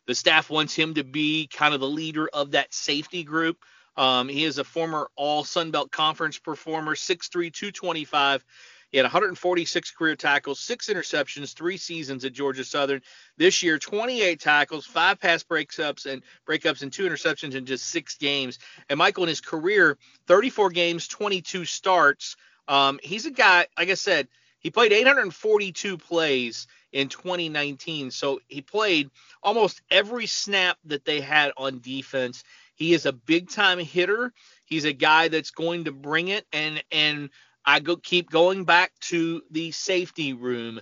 the 0.10 0.15
staff 0.15 0.50
wants 0.50 0.74
him 0.74 0.96
to 0.96 1.03
be 1.03 1.48
kind 1.48 1.74
of 1.74 1.79
the 1.79 1.88
leader 1.88 2.27
of 2.34 2.51
that 2.51 2.74
safety 2.74 3.24
group. 3.24 3.63
Um, 3.96 4.27
he 4.27 4.43
is 4.43 4.58
a 4.58 4.63
former 4.63 5.12
All 5.15 5.43
Sun 5.43 5.69
Belt 5.69 5.91
Conference 5.91 6.39
performer, 6.39 6.96
6'3", 6.96 7.29
225. 7.53 8.43
He 8.91 8.98
had 8.98 9.03
146 9.03 9.91
career 9.91 10.15
tackles, 10.15 10.60
six 10.60 10.88
interceptions, 10.88 11.53
three 11.53 11.77
seasons 11.77 12.25
at 12.25 12.34
Georgia 12.34 12.63
Southern. 12.63 13.01
This 13.38 13.62
year, 13.62 13.77
28 13.77 14.39
tackles, 14.39 14.88
five 14.88 15.19
pass 15.19 15.43
breakups 15.43 16.08
and 16.08 16.24
breakups, 16.48 16.81
and 16.81 16.91
two 16.91 17.08
interceptions 17.08 17.53
in 17.53 17.67
just 17.67 17.86
six 17.86 18.17
games. 18.17 18.58
And 18.89 18.98
Michael, 18.98 19.25
in 19.25 19.29
his 19.29 19.41
career, 19.41 20.00
34 20.25 20.72
games, 20.72 21.08
22 21.08 21.65
starts. 21.65 22.36
Um, 22.69 22.99
he's 23.03 23.25
a 23.25 23.31
guy, 23.31 23.67
like 23.77 23.89
I 23.89 23.95
said, 23.95 24.29
he 24.59 24.69
played 24.69 24.93
842 24.93 25.97
plays 25.97 26.67
in 26.91 27.09
2019. 27.09 28.11
So 28.11 28.39
he 28.47 28.61
played 28.61 29.09
almost 29.41 29.81
every 29.89 30.27
snap 30.27 30.77
that 30.85 31.05
they 31.05 31.19
had 31.19 31.51
on 31.57 31.79
defense. 31.79 32.43
He 32.75 32.93
is 32.93 33.05
a 33.05 33.11
big 33.13 33.49
time 33.49 33.79
hitter. 33.79 34.33
He's 34.65 34.85
a 34.85 34.93
guy 34.93 35.27
that's 35.29 35.51
going 35.51 35.85
to 35.85 35.91
bring 35.91 36.29
it 36.29 36.45
and 36.53 36.83
and 36.91 37.29
I 37.65 37.79
go 37.79 37.97
keep 37.97 38.29
going 38.29 38.63
back 38.63 38.93
to 39.01 39.43
the 39.51 39.71
safety 39.71 40.33
room. 40.33 40.81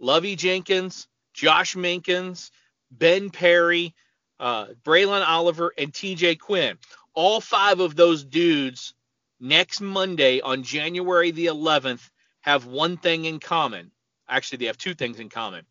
Lovey 0.00 0.34
Jenkins, 0.36 1.08
Josh 1.34 1.74
Minkins, 1.74 2.50
Ben 2.90 3.30
Perry, 3.30 3.94
uh, 4.40 4.66
Braylon 4.84 5.26
Oliver, 5.26 5.72
and 5.78 5.92
TJ 5.92 6.38
Quinn. 6.38 6.78
All 7.14 7.40
five 7.40 7.80
of 7.80 7.96
those 7.96 8.24
dudes 8.24 8.94
next 9.40 9.80
Monday 9.80 10.40
on 10.40 10.62
January 10.62 11.30
the 11.30 11.46
11th 11.46 12.08
have 12.40 12.66
one 12.66 12.96
thing 12.96 13.24
in 13.24 13.40
common. 13.40 13.90
Actually, 14.28 14.58
they 14.58 14.66
have 14.66 14.78
two 14.78 14.94
things 14.94 15.20
in 15.20 15.28
common. 15.28 15.64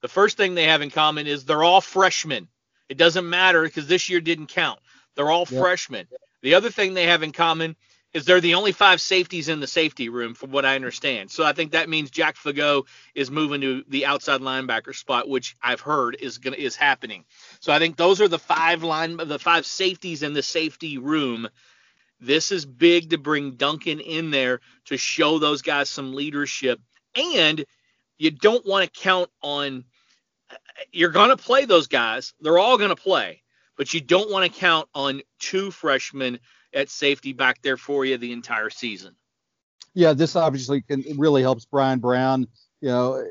The 0.00 0.08
first 0.08 0.36
thing 0.36 0.54
they 0.54 0.64
have 0.64 0.82
in 0.82 0.90
common 0.90 1.26
is 1.26 1.44
they're 1.44 1.62
all 1.62 1.80
freshmen. 1.80 2.48
It 2.88 2.98
doesn't 2.98 3.28
matter 3.28 3.62
because 3.62 3.86
this 3.86 4.10
year 4.10 4.20
didn't 4.20 4.48
count. 4.48 4.80
They're 5.14 5.30
all 5.30 5.46
freshmen. 5.46 6.08
The 6.42 6.54
other 6.54 6.70
thing 6.70 6.94
they 6.94 7.06
have 7.06 7.22
in 7.22 7.32
common 7.32 7.76
is 8.12 8.24
they're 8.24 8.40
the 8.40 8.54
only 8.54 8.72
five 8.72 9.00
safeties 9.00 9.48
in 9.48 9.60
the 9.60 9.66
safety 9.66 10.08
room, 10.08 10.34
from 10.34 10.50
what 10.50 10.66
I 10.66 10.74
understand. 10.74 11.30
So 11.30 11.44
I 11.44 11.52
think 11.52 11.72
that 11.72 11.88
means 11.88 12.10
Jack 12.10 12.36
Fagot 12.36 12.84
is 13.14 13.30
moving 13.30 13.60
to 13.62 13.84
the 13.88 14.06
outside 14.06 14.40
linebacker 14.40 14.94
spot, 14.94 15.28
which 15.28 15.56
I've 15.62 15.80
heard 15.80 16.16
is 16.20 16.38
gonna 16.38 16.56
is 16.56 16.76
happening. 16.76 17.24
So 17.60 17.72
I 17.72 17.78
think 17.78 17.96
those 17.96 18.20
are 18.20 18.28
the 18.28 18.38
five 18.38 18.82
line 18.82 19.16
the 19.16 19.38
five 19.38 19.64
safeties 19.64 20.22
in 20.22 20.34
the 20.34 20.42
safety 20.42 20.98
room. 20.98 21.48
This 22.22 22.52
is 22.52 22.64
big 22.64 23.10
to 23.10 23.18
bring 23.18 23.56
Duncan 23.56 23.98
in 23.98 24.30
there 24.30 24.60
to 24.84 24.96
show 24.96 25.40
those 25.40 25.60
guys 25.60 25.90
some 25.90 26.14
leadership, 26.14 26.80
and 27.16 27.64
you 28.16 28.30
don't 28.30 28.64
want 28.64 28.84
to 28.84 29.00
count 29.00 29.28
on. 29.42 29.84
You're 30.92 31.10
gonna 31.10 31.36
play 31.36 31.64
those 31.64 31.88
guys; 31.88 32.32
they're 32.40 32.60
all 32.60 32.78
gonna 32.78 32.94
play, 32.94 33.42
but 33.76 33.92
you 33.92 34.00
don't 34.00 34.30
want 34.30 34.50
to 34.50 34.60
count 34.60 34.88
on 34.94 35.22
two 35.40 35.72
freshmen 35.72 36.38
at 36.72 36.90
safety 36.90 37.32
back 37.32 37.60
there 37.60 37.76
for 37.76 38.04
you 38.04 38.16
the 38.18 38.32
entire 38.32 38.70
season. 38.70 39.16
Yeah, 39.94 40.12
this 40.12 40.36
obviously 40.36 40.80
can 40.82 41.04
really 41.18 41.42
helps 41.42 41.64
Bryan 41.64 41.98
Brown, 41.98 42.46
you 42.80 42.88
know, 42.88 43.26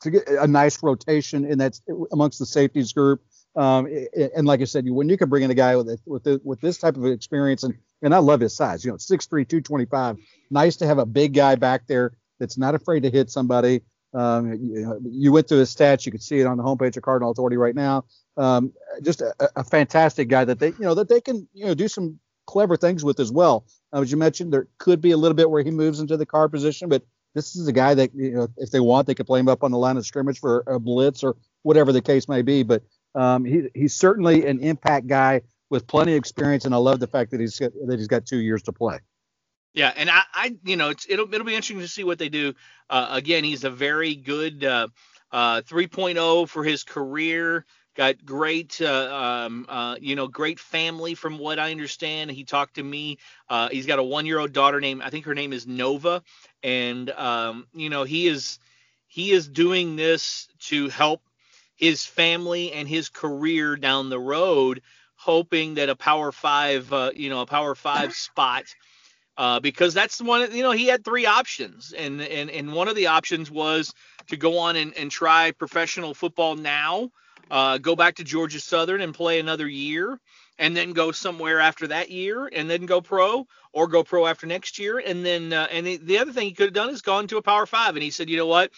to 0.00 0.10
get 0.10 0.26
a 0.26 0.46
nice 0.46 0.82
rotation 0.82 1.44
in 1.44 1.58
that 1.58 1.78
amongst 2.10 2.38
the 2.38 2.46
safeties 2.46 2.94
group. 2.94 3.22
Um, 3.54 3.86
and 4.34 4.46
like 4.46 4.60
I 4.60 4.64
said, 4.64 4.88
when 4.88 5.08
you 5.08 5.18
can 5.18 5.28
bring 5.28 5.42
in 5.42 5.50
a 5.50 5.54
guy 5.54 5.76
with 5.76 6.00
with 6.06 6.40
with 6.42 6.60
this 6.60 6.78
type 6.78 6.96
of 6.96 7.04
experience, 7.04 7.62
and 7.62 7.74
and 8.02 8.14
I 8.14 8.18
love 8.18 8.40
his 8.40 8.54
size, 8.56 8.84
you 8.84 8.90
know, 8.90 8.96
6'3", 8.96 9.28
225. 9.28 10.16
Nice 10.50 10.76
to 10.76 10.86
have 10.86 10.98
a 10.98 11.06
big 11.06 11.34
guy 11.34 11.54
back 11.54 11.86
there 11.86 12.12
that's 12.40 12.58
not 12.58 12.74
afraid 12.74 13.02
to 13.02 13.10
hit 13.10 13.30
somebody. 13.30 13.82
Um, 14.14 14.52
you, 14.52 15.00
you, 15.04 15.32
went 15.32 15.48
through 15.48 15.60
his 15.60 15.74
stats, 15.74 16.04
you 16.04 16.12
can 16.12 16.20
see 16.20 16.38
it 16.38 16.46
on 16.46 16.58
the 16.58 16.62
homepage 16.62 16.98
of 16.98 17.02
Cardinal 17.02 17.30
Authority 17.30 17.56
right 17.56 17.74
now. 17.74 18.04
Um, 18.36 18.72
just 19.02 19.22
a, 19.22 19.34
a, 19.56 19.64
fantastic 19.64 20.28
guy 20.28 20.44
that 20.44 20.58
they, 20.58 20.68
you 20.68 20.80
know, 20.80 20.94
that 20.94 21.08
they 21.08 21.22
can, 21.22 21.48
you 21.54 21.64
know, 21.64 21.72
do 21.72 21.88
some 21.88 22.18
clever 22.46 22.76
things 22.76 23.02
with 23.02 23.20
as 23.20 23.32
well. 23.32 23.64
Uh, 23.90 24.02
as 24.02 24.10
you 24.10 24.18
mentioned, 24.18 24.52
there 24.52 24.68
could 24.76 25.00
be 25.00 25.12
a 25.12 25.16
little 25.16 25.34
bit 25.34 25.48
where 25.48 25.62
he 25.62 25.70
moves 25.70 25.98
into 25.98 26.18
the 26.18 26.26
car 26.26 26.48
position, 26.48 26.90
but 26.90 27.02
this 27.34 27.56
is 27.56 27.66
a 27.66 27.72
guy 27.72 27.94
that 27.94 28.14
you 28.14 28.32
know 28.32 28.48
if 28.58 28.70
they 28.70 28.80
want, 28.80 29.06
they 29.06 29.14
could 29.14 29.26
play 29.26 29.40
him 29.40 29.48
up 29.48 29.62
on 29.62 29.70
the 29.70 29.78
line 29.78 29.96
of 29.96 30.06
scrimmage 30.06 30.40
for 30.40 30.62
a 30.66 30.78
blitz 30.78 31.22
or 31.22 31.36
whatever 31.62 31.92
the 31.92 32.02
case 32.02 32.28
may 32.28 32.42
be. 32.42 32.62
But 32.62 32.82
um, 33.14 33.44
he, 33.44 33.68
he's 33.74 33.94
certainly 33.94 34.46
an 34.46 34.60
impact 34.60 35.06
guy 35.06 35.42
with 35.70 35.86
plenty 35.86 36.12
of 36.12 36.18
experience, 36.18 36.64
and 36.64 36.74
I 36.74 36.78
love 36.78 37.00
the 37.00 37.06
fact 37.06 37.30
that 37.30 37.40
he's 37.40 37.58
got, 37.58 37.72
that 37.86 37.98
he's 37.98 38.08
got 38.08 38.26
two 38.26 38.38
years 38.38 38.62
to 38.64 38.72
play. 38.72 38.98
Yeah, 39.74 39.92
and 39.96 40.10
I, 40.10 40.22
I 40.34 40.56
you 40.64 40.76
know, 40.76 40.92
it'll 41.08 41.32
it'll 41.32 41.46
be 41.46 41.54
interesting 41.54 41.80
to 41.80 41.88
see 41.88 42.04
what 42.04 42.18
they 42.18 42.28
do. 42.28 42.54
Uh, 42.90 43.08
again, 43.10 43.42
he's 43.42 43.64
a 43.64 43.70
very 43.70 44.14
good 44.14 44.64
uh, 44.64 44.88
uh, 45.30 45.62
3.0 45.62 46.48
for 46.48 46.62
his 46.62 46.82
career 46.84 47.64
got 47.94 48.24
great 48.24 48.80
uh, 48.80 49.44
um, 49.46 49.66
uh, 49.68 49.96
you 50.00 50.16
know 50.16 50.26
great 50.26 50.58
family 50.58 51.14
from 51.14 51.38
what 51.38 51.58
i 51.58 51.70
understand 51.70 52.30
he 52.30 52.44
talked 52.44 52.74
to 52.74 52.82
me 52.82 53.18
uh, 53.48 53.68
he's 53.68 53.86
got 53.86 53.98
a 53.98 54.02
one 54.02 54.26
year 54.26 54.38
old 54.38 54.52
daughter 54.52 54.80
named 54.80 55.02
i 55.02 55.10
think 55.10 55.24
her 55.24 55.34
name 55.34 55.52
is 55.52 55.66
nova 55.66 56.22
and 56.62 57.10
um, 57.10 57.66
you 57.74 57.90
know 57.90 58.04
he 58.04 58.26
is 58.26 58.58
he 59.06 59.32
is 59.32 59.46
doing 59.48 59.96
this 59.96 60.48
to 60.58 60.88
help 60.88 61.22
his 61.82 62.06
family 62.06 62.70
and 62.70 62.86
his 62.88 63.08
career 63.08 63.74
down 63.74 64.08
the 64.08 64.20
road 64.20 64.82
hoping 65.16 65.74
that 65.74 65.88
a 65.88 65.96
power 65.96 66.30
five 66.30 66.92
uh, 66.92 67.10
you 67.16 67.28
know 67.28 67.40
a 67.40 67.46
power 67.46 67.74
five 67.74 68.14
spot 68.28 68.62
uh, 69.36 69.58
because 69.58 69.92
that's 69.92 70.18
the 70.18 70.22
one 70.22 70.54
you 70.54 70.62
know 70.62 70.70
he 70.70 70.86
had 70.86 71.04
three 71.04 71.26
options. 71.26 71.92
And 71.92 72.22
and 72.22 72.50
and 72.50 72.72
one 72.72 72.86
of 72.86 72.94
the 72.94 73.08
options 73.08 73.50
was 73.50 73.92
to 74.28 74.36
go 74.36 74.58
on 74.58 74.76
and, 74.76 74.96
and 74.96 75.10
try 75.10 75.50
professional 75.50 76.14
football 76.14 76.54
now 76.54 77.10
uh, 77.52 77.76
go 77.76 77.94
back 77.94 78.16
to 78.16 78.24
Georgia 78.24 78.58
Southern 78.58 79.02
and 79.02 79.14
play 79.14 79.38
another 79.38 79.68
year, 79.68 80.18
and 80.58 80.74
then 80.74 80.94
go 80.94 81.12
somewhere 81.12 81.60
after 81.60 81.86
that 81.88 82.10
year, 82.10 82.48
and 82.50 82.68
then 82.68 82.86
go 82.86 83.02
pro, 83.02 83.46
or 83.74 83.88
go 83.88 84.02
pro 84.02 84.26
after 84.26 84.46
next 84.46 84.78
year, 84.78 84.98
and 84.98 85.24
then 85.24 85.52
uh, 85.52 85.66
and 85.70 85.86
the, 85.86 85.98
the 85.98 86.18
other 86.18 86.32
thing 86.32 86.46
he 86.46 86.54
could 86.54 86.68
have 86.68 86.74
done 86.74 86.88
is 86.88 87.02
gone 87.02 87.26
to 87.26 87.36
a 87.36 87.42
Power 87.42 87.66
Five, 87.66 87.94
and 87.94 88.02
he 88.02 88.10
said, 88.10 88.30
you 88.30 88.38
know 88.38 88.46
what, 88.46 88.70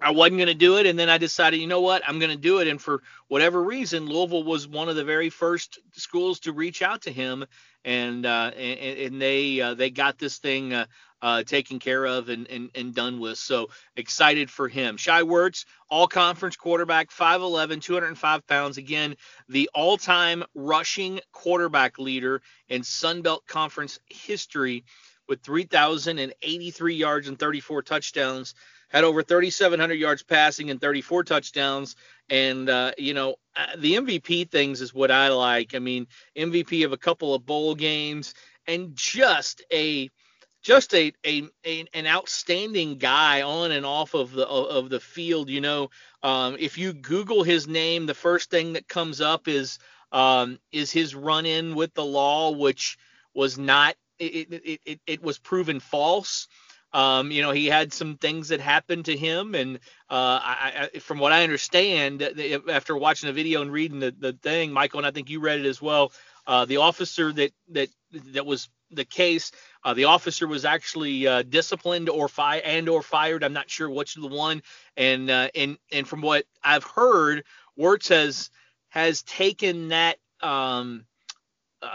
I 0.00 0.12
wasn't 0.12 0.38
going 0.38 0.48
to 0.48 0.54
do 0.54 0.76
it, 0.78 0.86
and 0.86 0.98
then 0.98 1.10
I 1.10 1.18
decided, 1.18 1.60
you 1.60 1.66
know 1.66 1.80
what, 1.80 2.02
I'm 2.06 2.18
going 2.18 2.30
to 2.30 2.36
do 2.36 2.60
it. 2.60 2.68
And 2.68 2.80
for 2.80 3.02
whatever 3.28 3.62
reason, 3.62 4.06
Louisville 4.06 4.44
was 4.44 4.68
one 4.68 4.88
of 4.88 4.96
the 4.96 5.04
very 5.04 5.30
first 5.30 5.80
schools 5.92 6.40
to 6.40 6.52
reach 6.52 6.82
out 6.82 7.02
to 7.02 7.10
him, 7.10 7.44
and 7.84 8.24
uh, 8.24 8.52
and, 8.56 8.98
and, 8.98 9.22
they 9.22 9.60
uh, 9.60 9.74
they 9.74 9.90
got 9.90 10.18
this 10.18 10.38
thing 10.38 10.72
uh, 10.72 10.86
uh, 11.22 11.42
taken 11.42 11.78
care 11.78 12.04
of 12.06 12.28
and, 12.28 12.48
and, 12.48 12.70
and 12.74 12.94
done 12.94 13.18
with. 13.18 13.38
So 13.38 13.70
excited 13.96 14.50
for 14.50 14.68
him. 14.68 14.96
Shai 14.96 15.22
Werts, 15.22 15.64
all 15.90 16.06
conference 16.06 16.56
quarterback, 16.56 17.10
5'11, 17.10 17.82
205 17.82 18.46
pounds. 18.46 18.78
Again, 18.78 19.16
the 19.48 19.68
all 19.74 19.96
time 19.96 20.44
rushing 20.54 21.20
quarterback 21.32 21.98
leader 21.98 22.42
in 22.68 22.82
Sun 22.82 23.22
Belt 23.22 23.46
Conference 23.46 23.98
history 24.08 24.84
with 25.28 25.42
3,083 25.42 26.94
yards 26.94 27.28
and 27.28 27.38
34 27.38 27.82
touchdowns. 27.82 28.54
Had 28.88 29.04
over 29.04 29.22
3,700 29.22 29.94
yards 29.94 30.22
passing 30.22 30.70
and 30.70 30.80
34 30.80 31.24
touchdowns. 31.24 31.96
And, 32.30 32.68
uh, 32.68 32.92
you 32.96 33.14
know, 33.14 33.36
uh, 33.56 33.76
the 33.76 33.94
MVP 33.96 34.50
things 34.50 34.80
is 34.80 34.94
what 34.94 35.10
I 35.10 35.28
like. 35.28 35.74
I 35.74 35.78
mean, 35.78 36.06
MVP 36.36 36.84
of 36.84 36.92
a 36.92 36.98
couple 36.98 37.34
of 37.34 37.44
bowl 37.44 37.74
games 37.74 38.34
and 38.66 38.94
just 38.94 39.62
a 39.72 40.10
just 40.62 40.92
a, 40.92 41.12
a, 41.24 41.44
a, 41.64 41.86
an 41.94 42.06
outstanding 42.06 42.98
guy 42.98 43.42
on 43.42 43.70
and 43.70 43.86
off 43.86 44.14
of 44.14 44.32
the 44.32 44.46
of 44.46 44.90
the 44.90 45.00
field. 45.00 45.48
You 45.48 45.60
know, 45.60 45.90
um, 46.22 46.56
if 46.58 46.76
you 46.76 46.92
Google 46.92 47.42
his 47.42 47.66
name, 47.68 48.06
the 48.06 48.14
first 48.14 48.50
thing 48.50 48.72
that 48.74 48.88
comes 48.88 49.20
up 49.20 49.48
is 49.48 49.78
um, 50.12 50.58
is 50.72 50.90
his 50.90 51.14
run-in 51.14 51.74
with 51.74 51.94
the 51.94 52.04
law, 52.04 52.50
which 52.50 52.98
was 53.34 53.56
not 53.58 53.94
it 54.18 54.52
it, 54.52 54.80
it, 54.84 55.00
it 55.06 55.22
was 55.22 55.38
proven 55.38 55.80
false. 55.80 56.48
Um, 56.92 57.30
you 57.30 57.42
know, 57.42 57.50
he 57.50 57.66
had 57.66 57.92
some 57.92 58.16
things 58.16 58.48
that 58.48 58.60
happened 58.60 59.06
to 59.06 59.16
him, 59.16 59.54
and 59.54 59.76
uh, 60.10 60.40
I, 60.42 60.88
I, 60.94 60.98
from 61.00 61.18
what 61.18 61.32
I 61.32 61.42
understand, 61.42 62.22
after 62.70 62.96
watching 62.96 63.26
the 63.26 63.34
video 63.34 63.60
and 63.60 63.70
reading 63.70 64.00
the, 64.00 64.14
the 64.18 64.32
thing, 64.32 64.72
Michael, 64.72 65.00
and 65.00 65.06
I 65.06 65.10
think 65.10 65.28
you 65.28 65.40
read 65.40 65.60
it 65.60 65.66
as 65.66 65.82
well, 65.82 66.12
uh, 66.46 66.64
the 66.64 66.78
officer 66.78 67.30
that 67.32 67.52
that 67.72 67.90
that 68.32 68.46
was 68.46 68.70
the 68.90 69.04
case. 69.04 69.52
Uh, 69.84 69.94
the 69.94 70.04
officer 70.04 70.46
was 70.46 70.64
actually 70.64 71.26
uh, 71.26 71.42
disciplined 71.42 72.08
or 72.08 72.28
fired 72.28 72.62
and 72.64 72.88
or 72.88 73.02
fired. 73.02 73.44
I'm 73.44 73.52
not 73.52 73.70
sure 73.70 73.90
which 73.90 74.14
the 74.14 74.26
one. 74.26 74.62
And 74.96 75.30
uh, 75.30 75.48
and 75.54 75.76
and 75.92 76.08
from 76.08 76.22
what 76.22 76.46
I've 76.64 76.84
heard, 76.84 77.44
Werts 77.78 78.08
has 78.08 78.50
has 78.88 79.22
taken 79.22 79.88
that 79.88 80.16
um, 80.40 81.04
uh, 81.82 81.88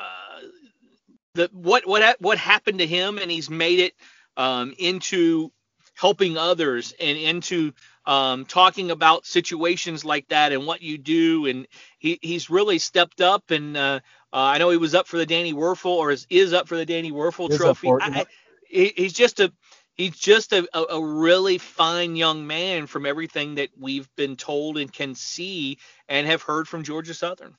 the 1.33 1.49
what 1.51 1.87
what 1.87 2.21
what 2.21 2.37
happened 2.37 2.79
to 2.79 2.87
him, 2.87 3.17
and 3.17 3.31
he's 3.31 3.49
made 3.49 3.79
it 3.79 3.95
um, 4.37 4.73
into 4.77 5.51
helping 5.95 6.37
others 6.37 6.93
and 6.99 7.17
into 7.17 7.73
um, 8.05 8.45
talking 8.45 8.91
about 8.91 9.25
situations 9.25 10.03
like 10.03 10.27
that 10.29 10.51
and 10.51 10.65
what 10.65 10.81
you 10.81 10.97
do. 10.97 11.45
And 11.45 11.67
he, 11.99 12.19
he's 12.21 12.49
really 12.49 12.79
stepped 12.79 13.21
up. 13.21 13.51
And 13.51 13.77
uh, 13.77 13.99
uh, 14.31 14.37
I 14.37 14.57
know 14.57 14.69
he 14.69 14.77
was 14.77 14.95
up 14.95 15.07
for 15.07 15.17
the 15.17 15.25
Danny 15.25 15.53
Wuerffel 15.53 15.85
or 15.85 16.11
is, 16.11 16.27
is 16.29 16.53
up 16.53 16.67
for 16.67 16.75
the 16.75 16.85
Danny 16.85 17.11
Wuerffel 17.11 17.55
trophy. 17.55 17.89
I, 17.89 18.25
he, 18.67 18.91
he's 18.95 19.13
just 19.13 19.39
a 19.39 19.53
he's 19.95 20.17
just 20.17 20.53
a, 20.53 20.67
a, 20.73 20.95
a, 20.95 21.05
really 21.05 21.59
fine 21.59 22.15
young 22.15 22.47
man 22.47 22.87
from 22.87 23.05
everything 23.05 23.55
that 23.55 23.69
we've 23.79 24.09
been 24.15 24.35
told 24.35 24.79
and 24.79 24.91
can 24.91 25.13
see 25.13 25.77
and 26.09 26.25
have 26.25 26.41
heard 26.41 26.67
from 26.67 26.83
Georgia 26.83 27.13
Southern. 27.13 27.55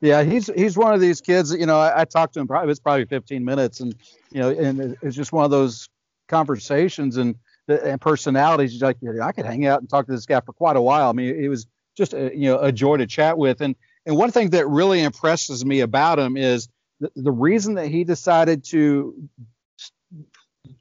Yeah, 0.00 0.22
he's 0.22 0.46
he's 0.54 0.76
one 0.76 0.94
of 0.94 1.00
these 1.00 1.20
kids. 1.20 1.54
You 1.54 1.66
know, 1.66 1.78
I, 1.78 2.02
I 2.02 2.04
talked 2.04 2.34
to 2.34 2.40
him 2.40 2.46
probably 2.46 2.70
it's 2.70 2.80
probably 2.80 3.06
15 3.06 3.44
minutes, 3.44 3.80
and 3.80 3.94
you 4.30 4.40
know, 4.40 4.50
and 4.50 4.96
it's 5.02 5.16
just 5.16 5.32
one 5.32 5.44
of 5.44 5.50
those 5.50 5.88
conversations 6.28 7.16
and 7.16 7.36
and 7.68 8.00
personalities. 8.00 8.80
Like, 8.80 8.98
I 9.22 9.32
could 9.32 9.46
hang 9.46 9.66
out 9.66 9.80
and 9.80 9.90
talk 9.90 10.06
to 10.06 10.12
this 10.12 10.26
guy 10.26 10.40
for 10.40 10.52
quite 10.52 10.76
a 10.76 10.80
while. 10.80 11.10
I 11.10 11.12
mean, 11.12 11.34
it 11.34 11.48
was 11.48 11.66
just 11.96 12.14
a, 12.14 12.30
you 12.34 12.48
know 12.48 12.58
a 12.58 12.72
joy 12.72 12.98
to 12.98 13.06
chat 13.06 13.38
with. 13.38 13.60
And 13.60 13.74
and 14.04 14.16
one 14.16 14.30
thing 14.30 14.50
that 14.50 14.66
really 14.68 15.02
impresses 15.02 15.64
me 15.64 15.80
about 15.80 16.18
him 16.18 16.36
is 16.36 16.68
the, 17.00 17.10
the 17.16 17.32
reason 17.32 17.74
that 17.74 17.88
he 17.88 18.04
decided 18.04 18.64
to 18.66 19.28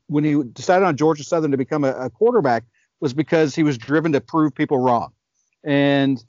when 0.08 0.24
he 0.24 0.42
decided 0.54 0.86
on 0.86 0.96
Georgia 0.98 1.24
Southern 1.24 1.52
to 1.52 1.58
become 1.58 1.84
a, 1.84 1.92
a 1.94 2.10
quarterback 2.10 2.64
was 3.00 3.14
because 3.14 3.56
he 3.56 3.64
was 3.64 3.78
driven 3.78 4.12
to 4.14 4.22
prove 4.22 4.54
people 4.54 4.78
wrong. 4.78 5.12
And 5.64 6.24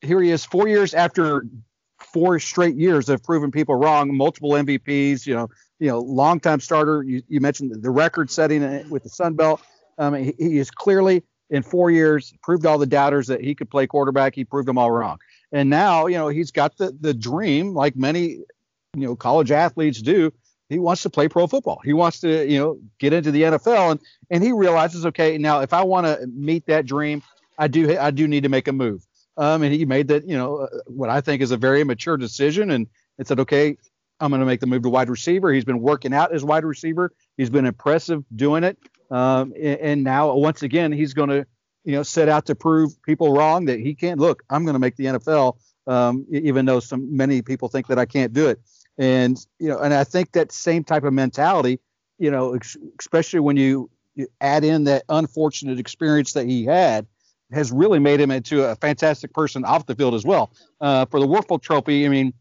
here 0.00 0.20
he 0.22 0.30
is, 0.30 0.44
four 0.44 0.68
years 0.68 0.94
after 0.94 1.44
four 1.98 2.38
straight 2.38 2.76
years 2.76 3.08
of 3.08 3.22
proving 3.22 3.50
people 3.50 3.74
wrong, 3.74 4.16
multiple 4.16 4.50
MVPs, 4.50 5.26
you 5.26 5.34
know, 5.34 5.48
you 5.78 5.88
know, 5.88 6.00
longtime 6.00 6.60
starter. 6.60 7.02
You, 7.02 7.22
you 7.28 7.40
mentioned 7.40 7.82
the 7.82 7.90
record 7.90 8.30
setting 8.30 8.88
with 8.88 9.02
the 9.02 9.08
Sun 9.08 9.34
Belt. 9.34 9.60
Um, 9.98 10.14
he, 10.14 10.34
he 10.38 10.58
is 10.58 10.70
clearly 10.70 11.22
in 11.50 11.62
four 11.62 11.90
years 11.90 12.34
proved 12.42 12.66
all 12.66 12.78
the 12.78 12.86
doubters 12.86 13.26
that 13.28 13.40
he 13.40 13.54
could 13.54 13.70
play 13.70 13.86
quarterback. 13.86 14.34
He 14.34 14.44
proved 14.44 14.68
them 14.68 14.78
all 14.78 14.90
wrong. 14.90 15.18
And 15.52 15.70
now, 15.70 16.06
you 16.06 16.16
know, 16.16 16.28
he's 16.28 16.50
got 16.50 16.76
the 16.76 16.96
the 17.00 17.14
dream, 17.14 17.74
like 17.74 17.96
many, 17.96 18.22
you 18.94 19.06
know, 19.06 19.16
college 19.16 19.50
athletes 19.50 20.02
do. 20.02 20.32
He 20.68 20.78
wants 20.78 21.02
to 21.02 21.10
play 21.10 21.28
pro 21.28 21.46
football. 21.46 21.80
He 21.82 21.94
wants 21.94 22.20
to, 22.20 22.46
you 22.46 22.58
know, 22.58 22.78
get 22.98 23.14
into 23.14 23.30
the 23.30 23.42
NFL. 23.42 23.92
And 23.92 24.00
and 24.30 24.44
he 24.44 24.52
realizes, 24.52 25.06
okay, 25.06 25.38
now 25.38 25.60
if 25.60 25.72
I 25.72 25.82
want 25.82 26.06
to 26.06 26.26
meet 26.26 26.66
that 26.66 26.84
dream, 26.84 27.22
I 27.58 27.68
do 27.68 27.98
I 27.98 28.10
do 28.10 28.28
need 28.28 28.42
to 28.42 28.50
make 28.50 28.68
a 28.68 28.72
move. 28.72 29.06
Um, 29.38 29.62
and 29.62 29.72
he 29.72 29.84
made 29.84 30.08
that, 30.08 30.28
you 30.28 30.36
know, 30.36 30.58
uh, 30.58 30.66
what 30.86 31.10
I 31.10 31.20
think 31.20 31.42
is 31.42 31.52
a 31.52 31.56
very 31.56 31.84
mature 31.84 32.16
decision. 32.16 32.72
And 32.72 32.88
it 33.18 33.28
said, 33.28 33.38
okay, 33.40 33.76
I'm 34.20 34.30
going 34.30 34.40
to 34.40 34.46
make 34.46 34.60
the 34.60 34.66
move 34.66 34.82
to 34.82 34.88
wide 34.88 35.08
receiver. 35.08 35.52
He's 35.52 35.64
been 35.64 35.80
working 35.80 36.12
out 36.12 36.32
as 36.32 36.44
wide 36.44 36.64
receiver. 36.64 37.12
He's 37.36 37.50
been 37.50 37.66
impressive 37.66 38.24
doing 38.34 38.64
it. 38.64 38.78
Um, 39.10 39.52
and, 39.56 39.80
and 39.80 40.04
now 40.04 40.34
once 40.34 40.62
again, 40.62 40.92
he's 40.92 41.14
going 41.14 41.30
to, 41.30 41.46
you 41.84 41.92
know, 41.92 42.02
set 42.02 42.28
out 42.28 42.46
to 42.46 42.54
prove 42.54 43.00
people 43.02 43.32
wrong 43.32 43.66
that 43.66 43.80
he 43.80 43.94
can't. 43.94 44.20
Look, 44.20 44.42
I'm 44.50 44.64
going 44.64 44.74
to 44.74 44.80
make 44.80 44.96
the 44.96 45.04
NFL, 45.04 45.58
um, 45.86 46.26
even 46.30 46.66
though 46.66 46.80
some 46.80 47.16
many 47.16 47.42
people 47.42 47.68
think 47.68 47.86
that 47.86 47.98
I 47.98 48.06
can't 48.06 48.32
do 48.32 48.48
it. 48.48 48.60
And 48.98 49.38
you 49.60 49.68
know, 49.68 49.78
and 49.78 49.94
I 49.94 50.04
think 50.04 50.32
that 50.32 50.50
same 50.50 50.82
type 50.82 51.04
of 51.04 51.12
mentality, 51.12 51.78
you 52.18 52.30
know, 52.30 52.58
especially 52.98 53.40
when 53.40 53.56
you, 53.56 53.88
you 54.16 54.26
add 54.40 54.64
in 54.64 54.84
that 54.84 55.04
unfortunate 55.08 55.78
experience 55.78 56.32
that 56.32 56.46
he 56.46 56.64
had, 56.64 57.06
has 57.52 57.70
really 57.70 58.00
made 58.00 58.20
him 58.20 58.32
into 58.32 58.64
a 58.64 58.74
fantastic 58.76 59.32
person 59.32 59.64
off 59.64 59.86
the 59.86 59.94
field 59.94 60.14
as 60.14 60.24
well. 60.24 60.50
Uh, 60.80 61.06
for 61.06 61.20
the 61.20 61.26
Wuerffel 61.26 61.62
Trophy, 61.62 62.04
I 62.04 62.08
mean, 62.08 62.34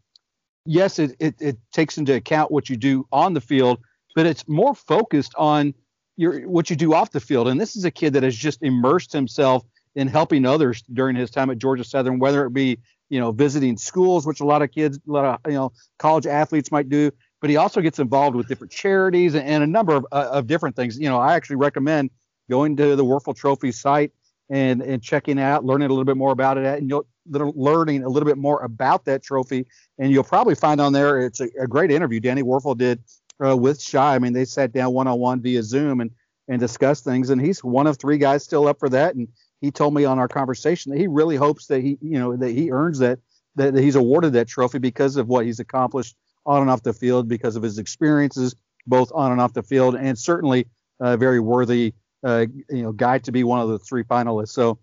yes, 0.67 1.00
it, 1.00 1.15
it, 1.19 1.36
it 1.39 1.57
takes 1.71 1.97
into 1.97 2.13
account 2.13 2.51
what 2.51 2.69
you 2.69 2.77
do 2.77 3.07
on 3.12 3.33
the 3.33 3.41
field, 3.41 3.79
but 4.15 4.25
it's 4.25 4.47
more 4.47 4.75
focused 4.75 5.33
on 5.38 5.74
your 6.15 6.47
what 6.47 6.69
you 6.69 6.75
do 6.75 6.93
off 6.93 7.12
the 7.12 7.19
field. 7.19 7.47
And 7.47 7.59
this 7.59 7.75
is 7.75 7.86
a 7.86 7.91
kid 7.91 8.13
that 8.13 8.24
has 8.24 8.36
just 8.36 8.62
immersed 8.62 9.13
himself 9.13 9.63
in 9.95 10.07
helping 10.07 10.45
others 10.45 10.83
during 10.93 11.15
his 11.15 11.31
time 11.31 11.50
at 11.50 11.57
Georgia 11.57 11.83
Southern, 11.83 12.19
whether 12.19 12.45
it 12.45 12.53
be 12.53 12.79
you 13.09 13.19
know 13.19 13.31
visiting 13.31 13.77
schools, 13.77 14.27
which 14.27 14.39
a 14.39 14.45
lot 14.45 14.62
of 14.62 14.71
kids, 14.71 15.00
a 15.07 15.12
lot 15.12 15.25
of 15.25 15.51
you 15.51 15.57
know 15.57 15.71
college 15.97 16.25
athletes 16.25 16.71
might 16.71 16.89
do, 16.89 17.12
but 17.39 17.50
he 17.50 17.55
also 17.55 17.81
gets 17.81 18.00
involved 18.00 18.36
with 18.36 18.47
different 18.47 18.71
charities 18.71 19.36
and, 19.36 19.47
and 19.47 19.63
a 19.63 19.67
number 19.67 19.93
of, 19.93 20.05
uh, 20.12 20.29
of 20.31 20.47
different 20.47 20.75
things. 20.75 21.00
You 21.00 21.09
know, 21.09 21.19
I 21.19 21.36
actually 21.36 21.57
recommend 21.57 22.09
going 22.50 22.75
to 22.77 22.95
the 22.95 23.05
Wuerffel 23.05 23.36
Trophy 23.36 23.71
site 23.71 24.12
and 24.50 24.81
and 24.81 25.01
checking 25.01 25.39
out, 25.39 25.65
learning 25.65 25.88
a 25.88 25.89
little 25.89 26.05
bit 26.05 26.17
more 26.17 26.31
about 26.31 26.57
it, 26.57 26.65
and 26.65 26.89
you'll 26.89 27.07
learning 27.29 28.03
a 28.03 28.10
little 28.10 28.27
bit 28.27 28.38
more 28.38 28.62
about 28.63 29.05
that 29.05 29.24
trophy, 29.24 29.65
and 29.98 30.12
you'll 30.12 30.24
probably 30.24 30.55
find 30.55 30.81
on 30.81 30.93
there 30.93 31.19
it's 31.19 31.39
a, 31.39 31.50
a 31.60 31.67
great 31.67 31.91
interview 31.91 32.19
Danny 32.19 32.43
Wuerffel 32.43 32.77
did 32.77 33.03
uh, 33.43 33.55
with 33.55 33.81
Shai. 33.81 34.15
I 34.15 34.19
mean, 34.19 34.34
they 34.34 34.46
sat 34.46 34.74
down 34.74 34.93
one 34.93 35.07
on 35.07 35.19
one 35.19 35.41
via 35.41 35.63
Zoom 35.63 36.01
and 36.01 36.12
and 36.50 36.60
discussed 36.60 37.03
things, 37.03 37.29
and 37.29 37.41
he's 37.41 37.63
one 37.63 37.88
of 37.88 37.98
three 37.98 38.17
guys 38.17 38.43
still 38.43 38.67
up 38.67 38.79
for 38.79 38.89
that. 38.89 39.15
And 39.15 39.27
he 39.60 39.69
told 39.69 39.93
me 39.93 40.05
on 40.05 40.17
our 40.17 40.29
conversation 40.29 40.91
that 40.91 41.00
he 41.00 41.07
really 41.07 41.36
hopes 41.36 41.67
that 41.67 41.81
he, 41.81 41.98
you 42.01 42.17
know, 42.17 42.36
that 42.38 42.51
he 42.51 42.72
earns 42.72 43.00
that 43.00 43.19
that, 43.55 43.74
that 43.74 43.84
he's 43.84 43.96
awarded 43.96 44.34
that 44.34 44.48
trophy 44.48 44.79
because 44.79 45.17
of 45.17 45.27
what 45.27 45.46
he's 45.46 45.60
accomplished 45.60 46.15
on 46.46 46.62
and 46.62 46.69
off 46.69 46.84
the 46.84 46.93
field, 46.93 47.27
because 47.27 47.55
of 47.55 47.63
his 47.63 47.77
experiences 47.77 48.55
both 48.88 49.12
on 49.13 49.31
and 49.31 49.41
off 49.41 49.53
the 49.53 49.63
field, 49.63 49.96
and 49.96 50.17
certainly 50.17 50.65
a 51.00 51.17
very 51.17 51.39
worthy 51.39 51.93
uh, 52.24 52.46
you 52.69 52.81
know 52.81 52.91
guy 52.91 53.19
to 53.19 53.31
be 53.31 53.43
one 53.43 53.60
of 53.60 53.69
the 53.69 53.77
three 53.77 54.03
finalists. 54.03 54.50
So, 54.50 54.79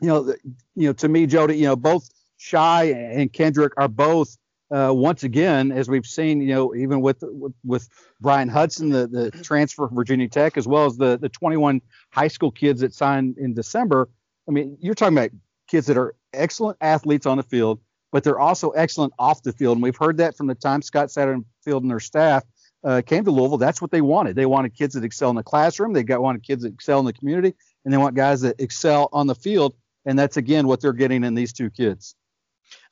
you 0.00 0.08
know, 0.08 0.34
you 0.74 0.86
know, 0.86 0.92
to 0.94 1.08
me, 1.08 1.26
Jody, 1.26 1.56
you 1.56 1.64
know, 1.64 1.76
both 1.76 2.08
Shai 2.36 2.84
and 2.84 3.32
Kendrick 3.32 3.72
are 3.76 3.88
both 3.88 4.36
uh, 4.70 4.92
once 4.94 5.24
again, 5.24 5.72
as 5.72 5.88
we've 5.88 6.06
seen, 6.06 6.40
you 6.40 6.54
know, 6.54 6.74
even 6.74 7.00
with 7.00 7.18
with, 7.22 7.52
with 7.64 7.88
Bryan 8.20 8.48
Hudson, 8.48 8.90
the, 8.90 9.06
the 9.06 9.30
transfer 9.42 9.88
from 9.88 9.96
Virginia 9.96 10.28
Tech, 10.28 10.56
as 10.56 10.66
well 10.66 10.86
as 10.86 10.96
the 10.96 11.18
the 11.18 11.28
21 11.28 11.80
high 12.10 12.28
school 12.28 12.50
kids 12.50 12.80
that 12.80 12.94
signed 12.94 13.36
in 13.38 13.52
December. 13.52 14.08
I 14.48 14.52
mean, 14.52 14.78
you're 14.80 14.94
talking 14.94 15.18
about 15.18 15.30
kids 15.68 15.86
that 15.88 15.96
are 15.96 16.14
excellent 16.32 16.78
athletes 16.80 17.26
on 17.26 17.36
the 17.36 17.42
field, 17.42 17.80
but 18.12 18.22
they're 18.22 18.38
also 18.38 18.70
excellent 18.70 19.12
off 19.18 19.42
the 19.42 19.52
field. 19.52 19.76
And 19.76 19.82
we've 19.82 19.96
heard 19.96 20.16
that 20.18 20.36
from 20.36 20.46
the 20.46 20.54
time 20.54 20.82
Scott 20.82 21.08
Satterfield 21.08 21.82
and 21.82 21.90
their 21.90 22.00
staff 22.00 22.44
uh, 22.84 23.02
came 23.04 23.24
to 23.24 23.30
Louisville. 23.30 23.58
That's 23.58 23.82
what 23.82 23.90
they 23.90 24.00
wanted. 24.00 24.36
They 24.36 24.46
wanted 24.46 24.74
kids 24.74 24.94
that 24.94 25.04
excel 25.04 25.30
in 25.30 25.36
the 25.36 25.42
classroom. 25.42 25.92
They 25.92 26.02
got 26.02 26.22
wanted 26.22 26.44
kids 26.44 26.62
that 26.62 26.72
excel 26.72 27.00
in 27.00 27.06
the 27.06 27.12
community, 27.12 27.54
and 27.84 27.92
they 27.92 27.98
want 27.98 28.14
guys 28.14 28.40
that 28.42 28.60
excel 28.60 29.08
on 29.12 29.26
the 29.26 29.34
field. 29.34 29.74
And 30.04 30.18
that's 30.18 30.36
again 30.36 30.66
what 30.66 30.80
they're 30.80 30.92
getting 30.92 31.24
in 31.24 31.34
these 31.34 31.52
two 31.52 31.70
kids. 31.70 32.14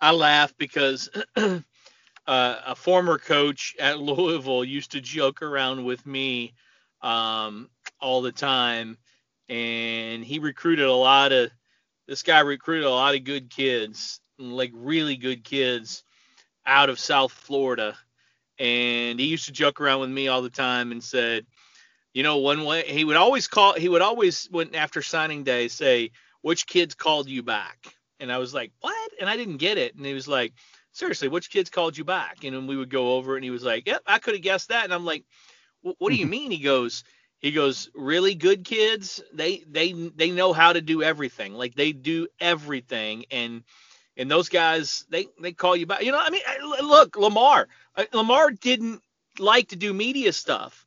I 0.01 0.13
laugh 0.13 0.55
because 0.59 1.09
uh, 1.37 1.61
a 2.27 2.75
former 2.75 3.19
coach 3.19 3.75
at 3.79 3.99
Louisville 4.01 4.65
used 4.65 4.93
to 4.93 5.01
joke 5.01 5.43
around 5.43 5.85
with 5.85 6.05
me 6.07 6.55
um, 7.01 7.71
all 8.01 8.23
the 8.23 8.33
time, 8.33 8.99
and 9.49 10.25
he 10.25 10.39
recruited 10.39 10.87
a 10.87 10.93
lot 10.93 11.33
of. 11.33 11.51
This 12.07 12.23
guy 12.23 12.41
recruited 12.41 12.87
a 12.87 12.91
lot 12.91 13.15
of 13.15 13.25
good 13.25 13.51
kids, 13.51 14.21
like 14.39 14.73
really 14.75 15.17
good 15.17 15.45
kids, 15.45 16.05
out 16.65 16.89
of 16.89 16.99
South 16.99 17.33
Florida 17.33 17.97
and 18.59 19.21
he 19.21 19.27
used 19.27 19.47
to 19.47 19.53
joke 19.53 19.81
around 19.81 20.01
with 20.01 20.11
me 20.11 20.29
all 20.29 20.43
the 20.43 20.51
time 20.51 20.93
and 20.93 21.03
said, 21.03 21.47
you 22.13 22.23
know, 22.23 22.39
one 22.39 22.65
way 22.65 22.83
he 22.87 23.05
would 23.05 23.17
always 23.17 23.47
call, 23.47 23.75
he 23.75 23.89
would 23.89 24.03
always 24.03 24.49
when 24.51 24.75
after 24.75 25.03
signing 25.03 25.45
day 25.45 25.69
say, 25.69 26.11
which 26.43 26.67
kids 26.67 26.95
called 26.95 27.29
you 27.29 27.43
back? 27.43 27.95
And 28.21 28.33
I 28.33 28.39
was 28.39 28.53
like, 28.53 28.73
what? 28.81 29.11
And 29.21 29.29
I 29.29 29.37
didn't 29.37 29.59
get 29.59 29.79
it. 29.79 29.95
And 29.95 30.05
he 30.05 30.15
was 30.15 30.29
like, 30.29 30.53
seriously, 30.93 31.29
which 31.29 31.51
kids 31.51 31.71
called 31.71 31.97
you 31.97 32.05
back? 32.05 32.45
And 32.45 32.55
then 32.55 32.67
we 32.67 32.77
would 32.77 32.91
go 32.91 33.15
over, 33.15 33.37
and 33.37 33.45
he 33.45 33.51
was 33.51 33.63
like, 33.63 33.87
yep, 33.87 34.03
I 34.07 34.19
could 34.19 34.35
have 34.35 34.43
guessed 34.43 34.69
that. 34.69 34.85
And 34.85 34.93
I'm 34.93 35.05
like, 35.05 35.25
what 35.83 36.11
do 36.11 36.17
you 36.17 36.27
mean? 36.37 36.51
He 36.51 36.59
goes, 36.59 37.05
he 37.41 37.53
goes, 37.53 37.89
really 37.95 38.35
good 38.35 38.65
kids. 38.65 39.23
They 39.33 39.63
they 39.69 39.93
they 39.93 40.31
know 40.31 40.53
how 40.53 40.73
to 40.73 40.81
do 40.81 41.03
everything. 41.03 41.55
Like 41.55 41.75
they 41.75 41.93
do 41.93 42.27
everything, 42.41 43.27
and 43.31 43.63
and 44.17 44.31
those 44.31 44.49
guys 44.49 45.05
they 45.09 45.29
they 45.41 45.53
call 45.53 45.77
you 45.77 45.87
back. 45.87 46.03
You 46.03 46.13
know, 46.13 46.21
I 46.21 46.31
mean, 46.31 46.43
look, 46.83 47.17
Lamar. 47.17 47.69
Lamar 48.13 48.51
didn't 48.51 49.03
like 49.39 49.69
to 49.69 49.77
do 49.77 49.95
media 49.95 50.33
stuff, 50.33 50.85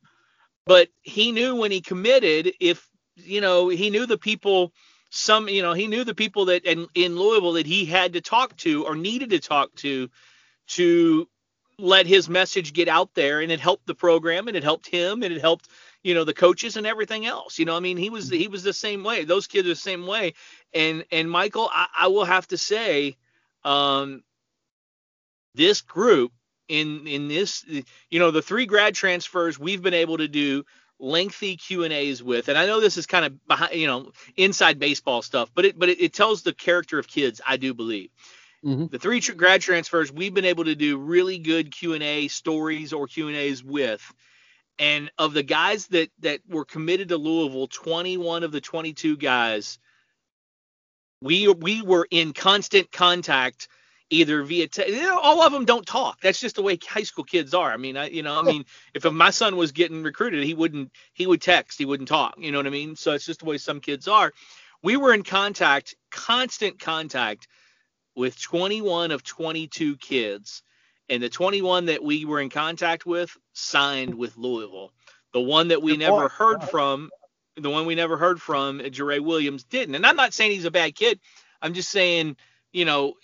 but 0.66 0.88
he 1.00 1.32
knew 1.32 1.56
when 1.56 1.70
he 1.70 1.80
committed 1.80 2.52
if 2.60 2.86
you 3.16 3.40
know 3.40 3.68
he 3.70 3.88
knew 3.88 4.04
the 4.04 4.18
people 4.18 4.74
some 5.14 5.46
you 5.46 5.60
know 5.60 5.74
he 5.74 5.86
knew 5.88 6.04
the 6.04 6.14
people 6.14 6.46
that 6.46 6.64
in, 6.64 6.88
in 6.94 7.16
Louisville 7.16 7.52
that 7.52 7.66
he 7.66 7.84
had 7.84 8.14
to 8.14 8.22
talk 8.22 8.56
to 8.58 8.86
or 8.86 8.96
needed 8.96 9.30
to 9.30 9.40
talk 9.40 9.74
to 9.76 10.08
to 10.68 11.28
let 11.78 12.06
his 12.06 12.30
message 12.30 12.72
get 12.72 12.88
out 12.88 13.12
there. 13.14 13.40
And 13.40 13.52
it 13.52 13.60
helped 13.60 13.86
the 13.86 13.94
program 13.94 14.48
and 14.48 14.56
it 14.56 14.62
helped 14.62 14.86
him 14.88 15.22
and 15.22 15.32
it 15.32 15.40
helped 15.40 15.68
you 16.02 16.14
know 16.14 16.24
the 16.24 16.32
coaches 16.32 16.78
and 16.78 16.86
everything 16.86 17.26
else. 17.26 17.58
You 17.58 17.66
know 17.66 17.76
i 17.76 17.80
mean 17.80 17.98
he 17.98 18.08
was 18.08 18.30
he 18.30 18.48
was 18.48 18.62
the 18.62 18.72
same 18.72 19.04
way. 19.04 19.24
Those 19.24 19.46
kids 19.46 19.66
are 19.66 19.72
the 19.72 19.76
same 19.76 20.06
way. 20.06 20.32
And 20.72 21.04
and 21.12 21.30
michael 21.30 21.68
i, 21.70 21.86
I 21.94 22.06
will 22.08 22.24
have 22.24 22.48
to 22.48 22.56
say 22.56 23.16
um, 23.64 24.24
this 25.54 25.82
group 25.82 26.32
in 26.68 27.06
in 27.06 27.28
this 27.28 27.66
you 27.68 28.18
know 28.18 28.30
the 28.30 28.40
three 28.40 28.64
grad 28.64 28.94
transfers 28.94 29.58
we've 29.58 29.82
been 29.82 29.94
able 29.94 30.16
to 30.16 30.28
do 30.28 30.64
lengthy 31.02 31.56
Q 31.56 31.84
and 31.84 31.92
A's 31.92 32.22
with, 32.22 32.48
and 32.48 32.56
I 32.56 32.66
know 32.66 32.80
this 32.80 32.96
is 32.96 33.06
kind 33.06 33.26
of 33.26 33.46
behind, 33.46 33.74
you 33.74 33.86
know, 33.86 34.12
inside 34.36 34.78
baseball 34.78 35.20
stuff, 35.20 35.50
but 35.54 35.64
it 35.66 35.78
but 35.78 35.88
it, 35.88 36.00
it 36.00 36.12
tells 36.14 36.42
the 36.42 36.54
character 36.54 36.98
of 36.98 37.06
kids. 37.06 37.40
I 37.46 37.58
do 37.58 37.74
believe 37.74 38.10
mm-hmm. 38.64 38.86
the 38.86 38.98
three 38.98 39.20
tr- 39.20 39.32
grad 39.32 39.60
transfers 39.60 40.12
we've 40.12 40.34
been 40.34 40.44
able 40.44 40.64
to 40.64 40.74
do 40.74 40.96
really 40.96 41.38
good 41.38 41.70
Q 41.70 41.94
and 41.94 42.02
A 42.02 42.28
stories 42.28 42.92
or 42.92 43.06
Q 43.06 43.28
and 43.28 43.36
A's 43.36 43.62
with, 43.62 44.02
and 44.78 45.10
of 45.18 45.34
the 45.34 45.42
guys 45.42 45.88
that 45.88 46.10
that 46.20 46.40
were 46.48 46.64
committed 46.64 47.08
to 47.08 47.16
Louisville, 47.18 47.66
21 47.66 48.44
of 48.44 48.52
the 48.52 48.60
22 48.60 49.16
guys 49.16 49.78
we 51.22 51.48
we 51.48 51.82
were 51.82 52.06
in 52.10 52.32
constant 52.32 52.90
contact 52.90 53.68
either 54.12 54.42
via 54.42 54.68
te- 54.68 54.92
you 54.92 55.02
know, 55.02 55.18
all 55.18 55.42
of 55.42 55.52
them 55.52 55.64
don't 55.64 55.86
talk. 55.86 56.20
That's 56.20 56.38
just 56.38 56.56
the 56.56 56.62
way 56.62 56.78
high 56.86 57.02
school 57.02 57.24
kids 57.24 57.54
are. 57.54 57.72
I 57.72 57.76
mean 57.76 57.96
I, 57.96 58.08
you 58.08 58.22
know 58.22 58.38
i 58.38 58.42
mean 58.42 58.64
if 58.94 59.04
my 59.10 59.30
son 59.30 59.56
was 59.56 59.72
getting 59.72 60.02
recruited 60.02 60.44
he 60.44 60.54
wouldn't 60.54 60.92
he 61.14 61.26
would 61.26 61.40
text 61.40 61.78
he 61.78 61.84
wouldn't 61.84 62.08
talk 62.08 62.34
you 62.38 62.52
know 62.52 62.58
what 62.58 62.66
i 62.66 62.70
mean? 62.70 62.94
So 62.94 63.12
it's 63.12 63.26
just 63.26 63.40
the 63.40 63.46
way 63.46 63.58
some 63.58 63.80
kids 63.80 64.06
are. 64.06 64.32
We 64.82 64.96
were 64.96 65.14
in 65.14 65.22
contact 65.22 65.96
constant 66.10 66.78
contact 66.78 67.48
with 68.14 68.40
21 68.40 69.10
of 69.10 69.22
22 69.22 69.96
kids 69.96 70.62
and 71.08 71.22
the 71.22 71.28
21 71.28 71.86
that 71.86 72.04
we 72.04 72.24
were 72.24 72.40
in 72.40 72.50
contact 72.50 73.06
with 73.06 73.36
signed 73.54 74.14
with 74.14 74.36
louisville. 74.36 74.92
The 75.32 75.40
one 75.40 75.68
that 75.68 75.82
we 75.82 75.92
Good 75.92 76.00
never 76.00 76.28
heard 76.28 76.62
from 76.64 77.10
the 77.56 77.70
one 77.70 77.86
we 77.86 77.94
never 77.94 78.16
heard 78.16 78.40
from, 78.40 78.80
Jere 78.90 79.18
Williams, 79.20 79.64
didn't. 79.64 79.94
And 79.94 80.06
I'm 80.06 80.16
not 80.16 80.32
saying 80.32 80.52
he's 80.52 80.64
a 80.64 80.70
bad 80.70 80.94
kid. 80.94 81.20
I'm 81.60 81.74
just 81.74 81.90
saying, 81.90 82.36
you 82.72 82.84
know, 82.84 83.14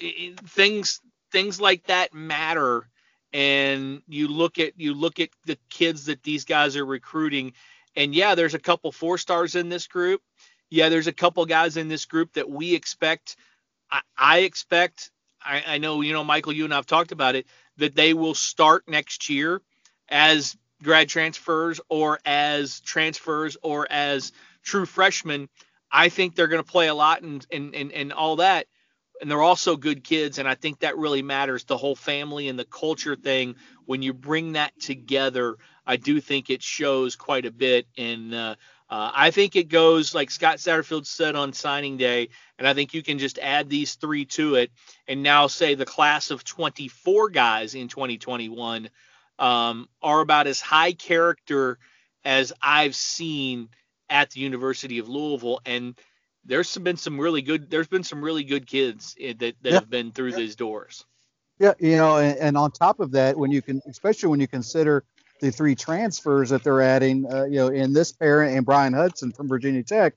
things 0.46 1.00
things 1.30 1.60
like 1.60 1.84
that 1.86 2.14
matter. 2.14 2.88
And 3.32 4.02
you 4.08 4.28
look 4.28 4.58
at 4.58 4.72
you 4.78 4.94
look 4.94 5.20
at 5.20 5.28
the 5.44 5.58
kids 5.68 6.06
that 6.06 6.22
these 6.22 6.44
guys 6.44 6.76
are 6.76 6.86
recruiting, 6.86 7.52
and 7.94 8.14
yeah, 8.14 8.34
there's 8.34 8.54
a 8.54 8.58
couple 8.58 8.90
four 8.90 9.18
stars 9.18 9.54
in 9.54 9.68
this 9.68 9.86
group. 9.86 10.22
Yeah, 10.70 10.88
there's 10.88 11.06
a 11.06 11.12
couple 11.12 11.44
guys 11.46 11.76
in 11.76 11.88
this 11.88 12.06
group 12.06 12.34
that 12.34 12.48
we 12.48 12.74
expect. 12.74 13.36
I, 13.90 14.00
I 14.16 14.38
expect. 14.40 15.10
I, 15.44 15.62
I 15.66 15.78
know, 15.78 16.00
you 16.00 16.12
know, 16.12 16.24
Michael, 16.24 16.52
you 16.52 16.64
and 16.64 16.74
I've 16.74 16.86
talked 16.86 17.12
about 17.12 17.34
it 17.34 17.46
that 17.76 17.94
they 17.94 18.12
will 18.12 18.34
start 18.34 18.88
next 18.88 19.30
year 19.30 19.60
as 20.08 20.56
grad 20.82 21.08
transfers 21.08 21.80
or 21.88 22.18
as 22.24 22.80
transfers 22.80 23.56
or 23.62 23.86
as 23.90 24.32
true 24.62 24.86
freshmen, 24.86 25.48
I 25.90 26.08
think 26.08 26.34
they're 26.34 26.48
going 26.48 26.62
to 26.62 26.70
play 26.70 26.88
a 26.88 26.94
lot 26.94 27.22
and, 27.22 27.46
and, 27.50 27.74
and, 27.74 27.92
and 27.92 28.12
all 28.12 28.36
that. 28.36 28.66
And 29.20 29.30
they're 29.30 29.42
also 29.42 29.76
good 29.76 30.04
kids. 30.04 30.38
And 30.38 30.48
I 30.48 30.54
think 30.54 30.80
that 30.80 30.96
really 30.96 31.22
matters. 31.22 31.64
The 31.64 31.76
whole 31.76 31.96
family 31.96 32.48
and 32.48 32.58
the 32.58 32.64
culture 32.64 33.16
thing, 33.16 33.56
when 33.86 34.02
you 34.02 34.12
bring 34.12 34.52
that 34.52 34.78
together, 34.78 35.56
I 35.86 35.96
do 35.96 36.20
think 36.20 36.50
it 36.50 36.62
shows 36.62 37.16
quite 37.16 37.46
a 37.46 37.50
bit. 37.50 37.86
And 37.96 38.34
uh, 38.34 38.54
uh, 38.90 39.10
I 39.14 39.30
think 39.30 39.56
it 39.56 39.68
goes 39.68 40.14
like 40.14 40.30
Scott 40.30 40.58
Satterfield 40.58 41.06
said 41.06 41.34
on 41.34 41.52
signing 41.52 41.96
day. 41.96 42.28
And 42.58 42.68
I 42.68 42.74
think 42.74 42.94
you 42.94 43.02
can 43.02 43.18
just 43.18 43.38
add 43.38 43.68
these 43.68 43.94
three 43.94 44.24
to 44.26 44.54
it 44.54 44.70
and 45.06 45.22
now 45.22 45.46
say 45.46 45.74
the 45.74 45.84
class 45.84 46.30
of 46.30 46.44
24 46.44 47.30
guys 47.30 47.74
in 47.74 47.88
2021 47.88 48.88
um, 49.38 49.88
are 50.02 50.20
about 50.20 50.46
as 50.46 50.60
high 50.60 50.92
character 50.92 51.78
as 52.24 52.52
I've 52.60 52.94
seen 52.94 53.68
at 54.10 54.30
the 54.30 54.40
University 54.40 54.98
of 54.98 55.08
Louisville, 55.08 55.60
and 55.66 55.98
there's 56.48 56.76
been 56.78 56.96
some 56.96 57.20
really 57.20 57.42
good. 57.42 57.70
There's 57.70 57.86
been 57.86 58.02
some 58.02 58.24
really 58.24 58.42
good 58.42 58.66
kids 58.66 59.14
eh, 59.20 59.34
that 59.38 59.54
that 59.62 59.68
yeah. 59.70 59.74
have 59.74 59.90
been 59.90 60.10
through 60.10 60.32
these 60.32 60.56
doors. 60.56 61.04
Yeah, 61.60 61.74
you 61.78 61.96
know, 61.96 62.18
and, 62.18 62.38
and, 62.38 62.56
on 62.56 62.70
top 62.70 63.00
of 63.00 63.10
that, 63.12 63.36
when 63.36 63.50
you 63.50 63.62
can, 63.62 63.82
especially 63.88 64.28
when 64.28 64.38
you 64.40 64.46
consider 64.46 65.04
the 65.40 65.50
three 65.50 65.74
transfers 65.74 66.50
that 66.50 66.62
they're 66.62 66.80
adding, 66.80 67.26
uh, 67.32 67.44
you 67.44 67.56
know, 67.56 67.66
in 67.66 67.92
this 67.92 68.12
pair 68.12 68.42
and 68.42 68.64
Bryan 68.64 68.92
Hudson 68.92 69.32
from 69.32 69.48
Virginia 69.48 69.82
Tech, 69.82 70.14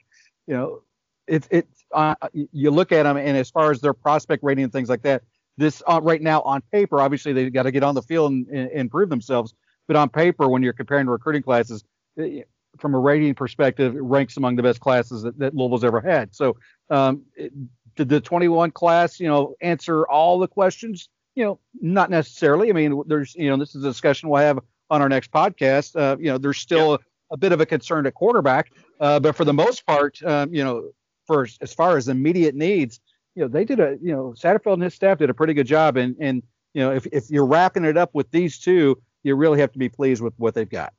you 0.48 0.54
know, 0.54 0.84
it 1.28 1.48
it 1.52 1.68
uh, 1.92 2.16
you 2.32 2.72
look 2.72 2.92
at 2.92 3.04
them 3.04 3.18
and 3.18 3.36
as 3.38 3.50
far 3.50 3.72
as 3.72 3.82
their 3.82 3.94
prospect 3.94 4.44
rating 4.44 4.64
and 4.64 4.74
things 4.74 4.88
like 4.88 5.02
that, 5.02 5.24
this 5.58 5.84
uh, 5.88 6.00
right 6.02 6.22
now 6.22 6.42
on 6.42 6.62
paper, 6.72 7.02
obviously 7.02 7.34
they've 7.34 7.52
got 7.52 7.64
to 7.64 7.72
get 7.72 7.84
on 7.84 7.96
the 7.96 8.02
field 8.04 8.32
and, 8.32 8.48
and, 8.48 8.72
and, 8.72 8.92
prove 8.92 9.10
themselves. 9.10 9.54
But 9.88 9.98
on 9.98 10.10
paper, 10.10 10.48
when 10.48 10.64
you're 10.64 10.74
comparing 10.74 11.08
recruiting 11.08 11.44
classes, 11.44 11.84
it, 12.16 12.48
from 12.80 12.96
a 12.96 13.00
rating 13.00 13.36
perspective, 13.36 13.94
ranks 13.96 14.38
among 14.38 14.56
the 14.56 14.64
best 14.64 14.80
classes 14.80 15.24
that, 15.24 15.38
that 15.40 15.56
Louisville's 15.56 15.84
ever 15.84 16.02
had. 16.02 16.34
So 16.34 16.58
um, 16.90 17.24
it, 17.36 17.52
did 17.96 18.10
the 18.10 18.22
21 18.22 18.72
class, 18.72 19.20
you 19.20 19.28
know, 19.28 19.56
answer 19.62 20.08
all 20.08 20.40
the 20.40 20.48
questions? 20.48 21.10
You 21.36 21.44
know, 21.46 21.60
not 21.82 22.10
necessarily. 22.10 22.70
I 22.70 22.74
mean, 22.74 23.04
there's, 23.08 23.36
you 23.36 23.50
know, 23.50 23.58
this 23.58 23.76
is 23.76 23.84
a 23.84 23.90
discussion 23.90 24.30
we'll 24.30 24.42
have 24.42 24.60
on 24.90 25.02
our 25.02 25.10
next 25.10 25.32
podcast. 25.32 25.96
Uh, 25.96 26.18
you 26.20 26.28
know, 26.28 26.38
there's 26.38 26.58
still 26.58 26.92
yeah. 26.92 26.98
a, 27.32 27.34
a, 27.34 27.38
bit 27.38 27.52
of 27.52 27.62
a 27.62 27.66
concern 27.66 28.06
at 28.06 28.14
quarterback, 28.14 28.72
uh, 29.00 29.20
but 29.20 29.36
for 29.36 29.46
the 29.46 29.54
most 29.54 29.86
part, 29.86 30.22
um, 30.24 30.54
you 30.54 30.64
know, 30.64 30.90
for 31.26 31.48
as 31.62 31.74
far 31.74 31.98
as 31.98 32.08
immediate 32.08 32.56
needs, 32.56 33.00
you 33.36 33.44
know, 33.44 33.48
they 33.48 33.64
did 33.64 33.80
a, 33.80 33.98
you 34.02 34.12
know, 34.12 34.34
Satterfield 34.38 34.74
and 34.74 34.84
his 34.84 34.94
staff 34.94 35.20
did 35.20 35.30
a 35.30 35.34
pretty 35.34 35.54
good 35.54 35.68
job. 35.68 35.96
And, 35.96 36.16
and 36.20 36.44
you 36.74 36.82
know, 36.82 36.92
if, 36.92 37.06
if 37.12 37.30
you're 37.30 37.46
wrapping 37.46 37.86
it 37.86 37.98
up 37.98 38.10
with 38.14 38.30
these 38.32 38.60
two, 38.60 39.02
you 39.24 39.36
really 39.36 39.60
have 39.60 39.72
to 39.72 39.80
be 39.80 39.90
pleased 39.90 40.22
with 40.22 40.34
what 40.38 40.54
they've 40.54 40.70
got. 40.70 40.94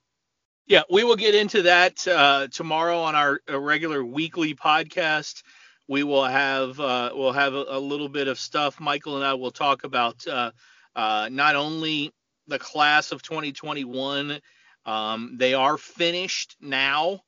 Yeah, 0.67 0.83
we 0.91 1.03
will 1.03 1.17
get 1.17 1.35
into 1.35 1.63
that 1.63 2.07
uh, 2.07 2.47
tomorrow 2.49 3.01
on 3.01 3.15
our 3.17 3.41
regular 3.49 4.05
weekly 4.05 4.55
podcast. 4.55 5.43
We 5.89 6.05
will 6.05 6.25
have 6.25 6.79
uh, 6.79 7.11
we'll 7.15 7.33
have 7.33 7.55
a, 7.55 7.65
a, 7.69 7.81
little 7.81 8.09
bit 8.09 8.29
of 8.29 8.39
stuff. 8.39 8.79
Michael 8.79 9.17
and 9.17 9.25
I 9.25 9.35
will 9.35 9.51
talk 9.51 9.85
about 9.85 10.25
uh, 10.27 10.53
uh 10.95 11.29
not 11.33 11.57
only 11.57 12.13
the 12.47 12.59
class 12.59 13.11
of 13.11 13.23
2021. 13.23 14.41
Um, 14.87 15.35
they 15.37 15.55
are 15.55 15.77
finished 15.77 16.57
now 16.61 17.21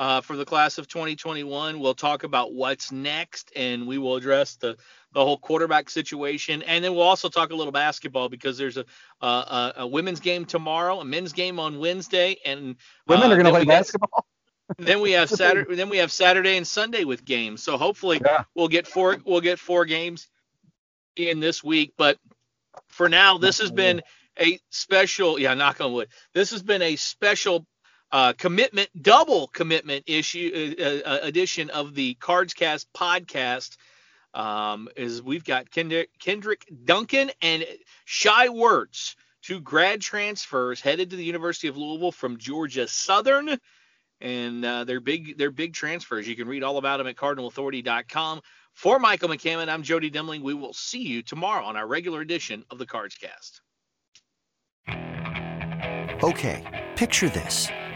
uh, 0.00 0.22
for 0.22 0.34
the 0.34 0.46
class 0.46 0.78
of 0.78 0.88
2021. 0.88 1.78
We'll 1.78 1.94
talk 1.94 2.24
about 2.24 2.54
what's 2.54 2.90
next, 2.90 3.52
and 3.54 3.86
we 3.86 3.98
will 3.98 4.16
address 4.16 4.56
the 4.56 4.78
the 5.12 5.22
whole 5.22 5.36
quarterback 5.36 5.90
situation, 5.90 6.62
and 6.62 6.82
then 6.82 6.94
we'll 6.94 7.02
also 7.02 7.28
talk 7.28 7.50
a 7.50 7.54
little 7.54 7.72
basketball 7.72 8.30
because 8.30 8.56
there's 8.56 8.78
a 8.78 8.84
a, 9.20 9.72
a 9.76 9.86
women's 9.86 10.20
game 10.20 10.46
tomorrow, 10.46 11.00
a 11.00 11.04
men's 11.04 11.34
game 11.34 11.60
on 11.60 11.78
Wednesday, 11.78 12.38
and 12.46 12.76
women 13.06 13.30
uh, 13.30 13.34
are 13.34 13.36
going 13.36 13.44
to 13.44 13.50
play 13.50 13.64
basketball. 13.66 14.26
then 14.78 15.02
we 15.02 15.12
have 15.12 15.28
Saturday. 15.28 15.74
Then 15.74 15.90
we 15.90 15.98
have 15.98 16.10
Saturday 16.10 16.56
and 16.56 16.66
Sunday 16.66 17.04
with 17.04 17.22
games. 17.22 17.62
So 17.62 17.76
hopefully 17.76 18.22
yeah. 18.24 18.44
we'll 18.54 18.68
get 18.68 18.86
four. 18.86 19.18
We'll 19.26 19.42
get 19.42 19.58
four 19.58 19.84
games 19.84 20.28
in 21.14 21.40
this 21.40 21.62
week. 21.62 21.92
But 21.98 22.16
for 22.88 23.10
now, 23.10 23.36
this 23.36 23.58
has 23.58 23.70
been 23.70 24.00
a 24.38 24.58
special. 24.70 25.38
Yeah, 25.38 25.52
knock 25.52 25.82
on 25.82 25.92
wood. 25.92 26.08
This 26.32 26.52
has 26.52 26.62
been 26.62 26.80
a 26.80 26.96
special 26.96 27.66
uh, 28.12 28.32
commitment, 28.34 28.88
double 29.00 29.48
commitment 29.48 30.04
issue 30.06 30.74
uh, 30.78 31.08
uh, 31.08 31.18
edition 31.22 31.70
of 31.70 31.94
the 31.94 32.14
Cards 32.14 32.54
Cast 32.54 32.92
podcast. 32.92 33.76
Um, 34.32 34.88
is 34.96 35.22
we've 35.22 35.44
got 35.44 35.70
Kendrick, 35.70 36.10
Kendrick 36.20 36.64
Duncan 36.84 37.32
and 37.42 37.66
Shai 38.04 38.46
Werts, 38.46 39.16
two 39.42 39.60
grad 39.60 40.00
transfers 40.00 40.80
headed 40.80 41.10
to 41.10 41.16
the 41.16 41.24
University 41.24 41.66
of 41.66 41.76
Louisville 41.76 42.12
from 42.12 42.38
Georgia 42.38 42.86
Southern, 42.86 43.58
and 44.20 44.64
uh, 44.64 44.84
they're 44.84 45.00
big 45.00 45.36
they're 45.36 45.50
big 45.50 45.74
transfers. 45.74 46.28
You 46.28 46.36
can 46.36 46.46
read 46.46 46.62
all 46.62 46.78
about 46.78 46.98
them 46.98 47.08
at 47.08 47.16
CardinalAuthority.com. 47.16 48.40
For 48.74 49.00
Michael 49.00 49.28
McCammon, 49.28 49.68
I'm 49.68 49.82
Jody 49.82 50.10
Demling. 50.12 50.42
We 50.42 50.54
will 50.54 50.72
see 50.72 51.02
you 51.02 51.22
tomorrow 51.22 51.64
on 51.64 51.76
our 51.76 51.86
regular 51.86 52.20
edition 52.20 52.64
of 52.70 52.78
the 52.78 52.86
Cards 52.86 53.16
Cast. 53.16 53.62
Okay, 56.22 56.86
picture 56.96 57.28
this. 57.28 57.68